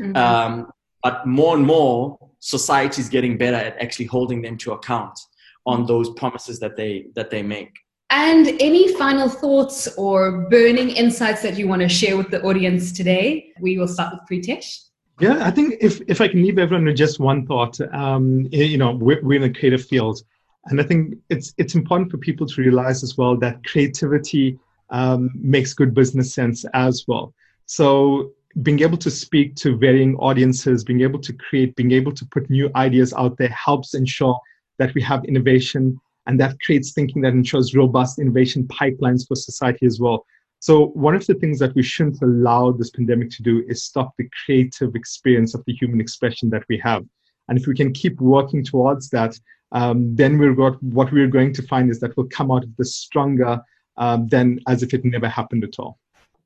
Mm-hmm. 0.01 0.17
Um, 0.17 0.73
but 1.03 1.27
more 1.27 1.57
and 1.57 1.67
more 1.67 2.19
society 2.39 3.01
is 3.01 3.09
getting 3.09 3.37
better 3.37 3.57
at 3.57 3.77
actually 3.81 4.07
holding 4.07 4.43
them 4.43 4.57
to 4.59 4.73
account 4.73 5.19
on 5.67 5.87
those 5.87 6.11
promises 6.11 6.59
that 6.61 6.77
they 6.77 7.07
that 7.15 7.31
they 7.31 7.43
make. 7.43 7.73
And 8.11 8.49
any 8.61 8.93
final 8.95 9.29
thoughts 9.29 9.89
or 9.97 10.49
burning 10.51 10.91
insights 10.91 11.41
that 11.43 11.57
you 11.57 11.67
want 11.67 11.81
to 11.81 11.89
share 11.89 12.17
with 12.17 12.31
the 12.31 12.43
audience 12.43 12.93
today? 12.93 13.53
We 13.59 13.79
will 13.79 13.89
start 13.89 14.13
with 14.13 14.23
Preetesh. 14.29 14.81
Yeah, 15.21 15.47
I 15.47 15.51
think 15.51 15.77
if, 15.81 16.01
if 16.09 16.21
I 16.21 16.29
can 16.29 16.43
leave 16.43 16.59
everyone 16.59 16.87
with 16.87 16.97
just 16.97 17.21
one 17.21 17.47
thought, 17.47 17.79
um, 17.93 18.49
you 18.51 18.79
know, 18.79 18.93
we're, 18.93 19.23
we're 19.23 19.43
in 19.43 19.51
a 19.51 19.53
creative 19.53 19.85
field. 19.85 20.23
And 20.67 20.81
I 20.81 20.85
think 20.85 21.19
it's, 21.29 21.55
it's 21.59 21.75
important 21.75 22.11
for 22.11 22.19
people 22.19 22.47
to 22.47 22.61
realize 22.61 23.03
as 23.03 23.17
well 23.17 23.37
that 23.39 23.65
creativity 23.65 24.59
um, 24.91 25.31
makes 25.35 25.75
good 25.75 25.95
business 25.95 26.33
sense 26.35 26.65
as 26.75 27.05
well. 27.07 27.35
So 27.67 28.33
being 28.63 28.81
able 28.81 28.99
to 28.99 29.11
speak 29.11 29.55
to 29.57 29.77
varying 29.77 30.17
audiences, 30.17 30.85
being 30.85 31.01
able 31.01 31.19
to 31.21 31.33
create, 31.33 31.75
being 31.77 31.93
able 31.93 32.13
to 32.13 32.27
put 32.27 32.51
new 32.51 32.71
ideas 32.77 33.13
out 33.15 33.37
there 33.39 33.49
helps 33.49 33.95
ensure 33.95 34.39
that 34.79 34.95
we 34.95 35.03
have 35.03 35.25
innovation 35.25 35.99
and 36.27 36.39
that 36.39 36.61
creates 36.61 36.93
thinking 36.93 37.23
that 37.23 37.33
ensures 37.33 37.75
robust 37.75 38.19
innovation 38.19 38.65
pipelines 38.65 39.27
for 39.27 39.35
society 39.35 39.87
as 39.87 39.99
well. 40.01 40.25
So 40.63 40.93
one 40.95 41.17
of 41.17 41.27
the 41.27 41.35
things 41.35 41.59
that 41.59 41.75
we 41.75 41.83
shouldn't 41.83 42.23
allow 42.23 42.71
this 42.71 42.91
pandemic 42.91 43.31
to 43.31 43.43
do 43.43 43.65
is 43.67 43.83
stop 43.83 44.15
the 44.17 44.29
creative 44.45 44.95
experience 44.95 45.57
of 45.57 45.65
the 45.67 45.73
human 45.73 46.01
expression 46.01 46.51
that 46.51 46.63
we 46.69 46.79
have. 46.79 47.05
And 47.49 47.59
if 47.59 47.67
we 47.67 47.75
can 47.75 47.93
keep 47.93 48.21
working 48.21 48.63
towards 48.65 49.11
that, 49.11 49.37
um, 49.73 50.15
then 50.15 50.39
we're 50.39 50.55
got, 50.55 50.81
what 50.81 51.11
we're 51.11 51.27
going 51.27 51.53
to 51.55 51.67
find 51.67 51.91
is 51.91 51.99
that 51.99 52.17
we'll 52.17 52.29
come 52.29 52.53
out 52.53 52.63
of 52.63 52.77
this 52.77 52.95
stronger 52.95 53.61
um, 53.97 54.29
than 54.29 54.61
as 54.69 54.85
if 54.85 54.95
it 54.95 55.05
never 55.05 55.29
happened 55.29 55.65
at 55.65 55.81
all. 55.81 55.99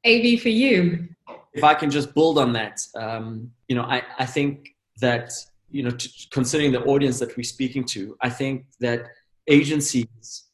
AB 0.04 0.38
for 0.38 0.48
you. 0.48 1.08
If 1.52 1.62
I 1.62 1.74
can 1.74 1.90
just 1.90 2.14
build 2.14 2.38
on 2.38 2.54
that, 2.54 2.80
um, 2.94 3.50
you 3.68 3.76
know, 3.76 3.82
I, 3.82 4.02
I 4.18 4.24
think 4.24 4.76
that, 5.02 5.30
you 5.70 5.82
know, 5.82 5.90
t- 5.90 6.10
considering 6.30 6.72
the 6.72 6.82
audience 6.84 7.18
that 7.18 7.36
we're 7.36 7.42
speaking 7.42 7.84
to, 7.88 8.16
I 8.22 8.30
think 8.30 8.64
that 8.80 9.08
agencies 9.46 10.44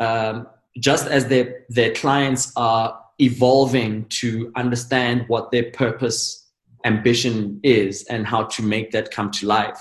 um, 0.00 0.48
just 0.78 1.06
as 1.06 1.26
their 1.26 1.64
their 1.68 1.92
clients 1.92 2.52
are 2.56 2.98
evolving 3.18 4.04
to 4.08 4.52
understand 4.56 5.24
what 5.28 5.50
their 5.50 5.70
purpose 5.72 6.50
ambition 6.84 7.58
is 7.62 8.04
and 8.10 8.26
how 8.26 8.44
to 8.44 8.62
make 8.62 8.90
that 8.92 9.10
come 9.10 9.30
to 9.30 9.46
life. 9.46 9.78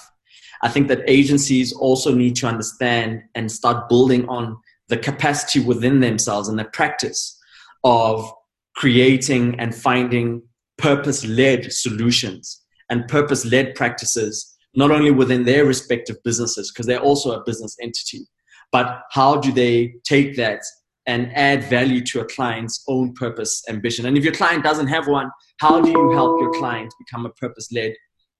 I 0.63 0.69
think 0.69 0.87
that 0.87 1.03
agencies 1.07 1.73
also 1.73 2.13
need 2.15 2.35
to 2.37 2.47
understand 2.47 3.21
and 3.35 3.51
start 3.51 3.89
building 3.89 4.27
on 4.27 4.57
the 4.87 4.97
capacity 4.97 5.59
within 5.59 5.99
themselves 5.99 6.47
and 6.47 6.57
the 6.57 6.65
practice 6.65 7.37
of 7.83 8.31
creating 8.75 9.59
and 9.59 9.75
finding 9.75 10.41
purpose 10.77 11.25
led 11.25 11.71
solutions 11.71 12.61
and 12.89 13.07
purpose 13.07 13.45
led 13.45 13.75
practices 13.75 14.53
not 14.75 14.91
only 14.91 15.11
within 15.11 15.45
their 15.45 15.65
respective 15.65 16.17
businesses 16.23 16.71
because 16.71 16.85
they're 16.85 16.99
also 16.99 17.31
a 17.31 17.43
business 17.45 17.77
entity 17.81 18.27
but 18.71 19.03
how 19.11 19.37
do 19.37 19.51
they 19.51 19.93
take 20.03 20.35
that 20.35 20.61
and 21.07 21.31
add 21.35 21.63
value 21.65 22.01
to 22.03 22.21
a 22.21 22.25
client's 22.25 22.83
own 22.87 23.13
purpose 23.13 23.63
ambition. 23.69 24.05
And 24.07 24.17
if 24.17 24.23
your 24.23 24.33
client 24.33 24.63
doesn't 24.63 24.87
have 24.87 25.07
one 25.07 25.29
how 25.59 25.79
do 25.79 25.89
you 25.89 26.11
help 26.11 26.41
your 26.41 26.51
client 26.53 26.93
become 26.99 27.25
a 27.25 27.29
purpose-led 27.29 27.93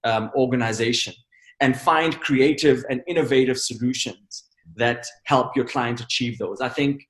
um, 0.04 0.32
organization? 0.36 1.14
And 1.62 1.80
find 1.80 2.20
creative 2.20 2.84
and 2.90 3.02
innovative 3.08 3.58
solutions 3.58 4.50
that 4.76 5.06
help 5.24 5.56
your 5.56 5.64
client 5.64 6.02
achieve 6.02 6.38
those. 6.38 6.60
I 6.60 6.68
think 6.68 7.08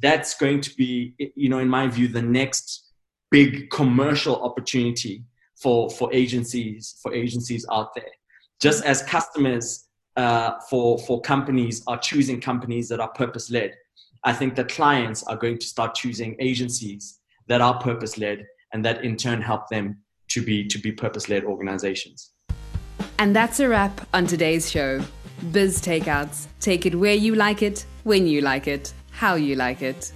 that's 0.00 0.34
going 0.38 0.60
to 0.62 0.74
be 0.76 1.14
you 1.34 1.48
know 1.48 1.58
in 1.58 1.68
my 1.68 1.86
view 1.86 2.08
the 2.08 2.22
next 2.22 2.92
big 3.30 3.68
commercial 3.70 4.42
opportunity 4.42 5.24
for 5.60 5.90
for 5.90 6.12
agencies 6.14 6.96
for 7.02 7.12
agencies 7.12 7.66
out 7.70 7.94
there. 7.94 8.12
Just 8.60 8.84
as 8.84 9.02
customers 9.02 9.88
uh, 10.16 10.52
for 10.70 10.98
for 11.00 11.20
companies 11.20 11.82
are 11.86 11.98
choosing 11.98 12.40
companies 12.40 12.88
that 12.88 13.00
are 13.00 13.10
purpose 13.10 13.50
led 13.50 13.74
I 14.24 14.32
think 14.32 14.56
that 14.56 14.68
clients 14.68 15.22
are 15.24 15.36
going 15.36 15.58
to 15.58 15.66
start 15.66 15.94
choosing 15.94 16.36
agencies 16.38 17.20
that 17.46 17.60
are 17.60 17.78
purpose 17.80 18.18
led 18.18 18.46
and 18.72 18.84
that 18.84 19.04
in 19.04 19.16
turn 19.16 19.40
help 19.40 19.68
them 19.68 19.98
to 20.28 20.42
be 20.42 20.66
to 20.66 20.78
be 20.78 20.92
purpose 20.92 21.28
led 21.28 21.44
organizations. 21.44 22.32
And 23.18 23.34
that's 23.34 23.60
a 23.60 23.68
wrap 23.68 24.06
on 24.12 24.26
today's 24.26 24.70
show. 24.70 25.00
Biz 25.52 25.80
Takeouts. 25.80 26.46
Take 26.60 26.86
it 26.86 26.94
where 26.94 27.14
you 27.14 27.34
like 27.34 27.62
it, 27.62 27.86
when 28.04 28.26
you 28.26 28.40
like 28.40 28.66
it, 28.66 28.92
how 29.10 29.34
you 29.36 29.54
like 29.54 29.82
it. 29.82 30.12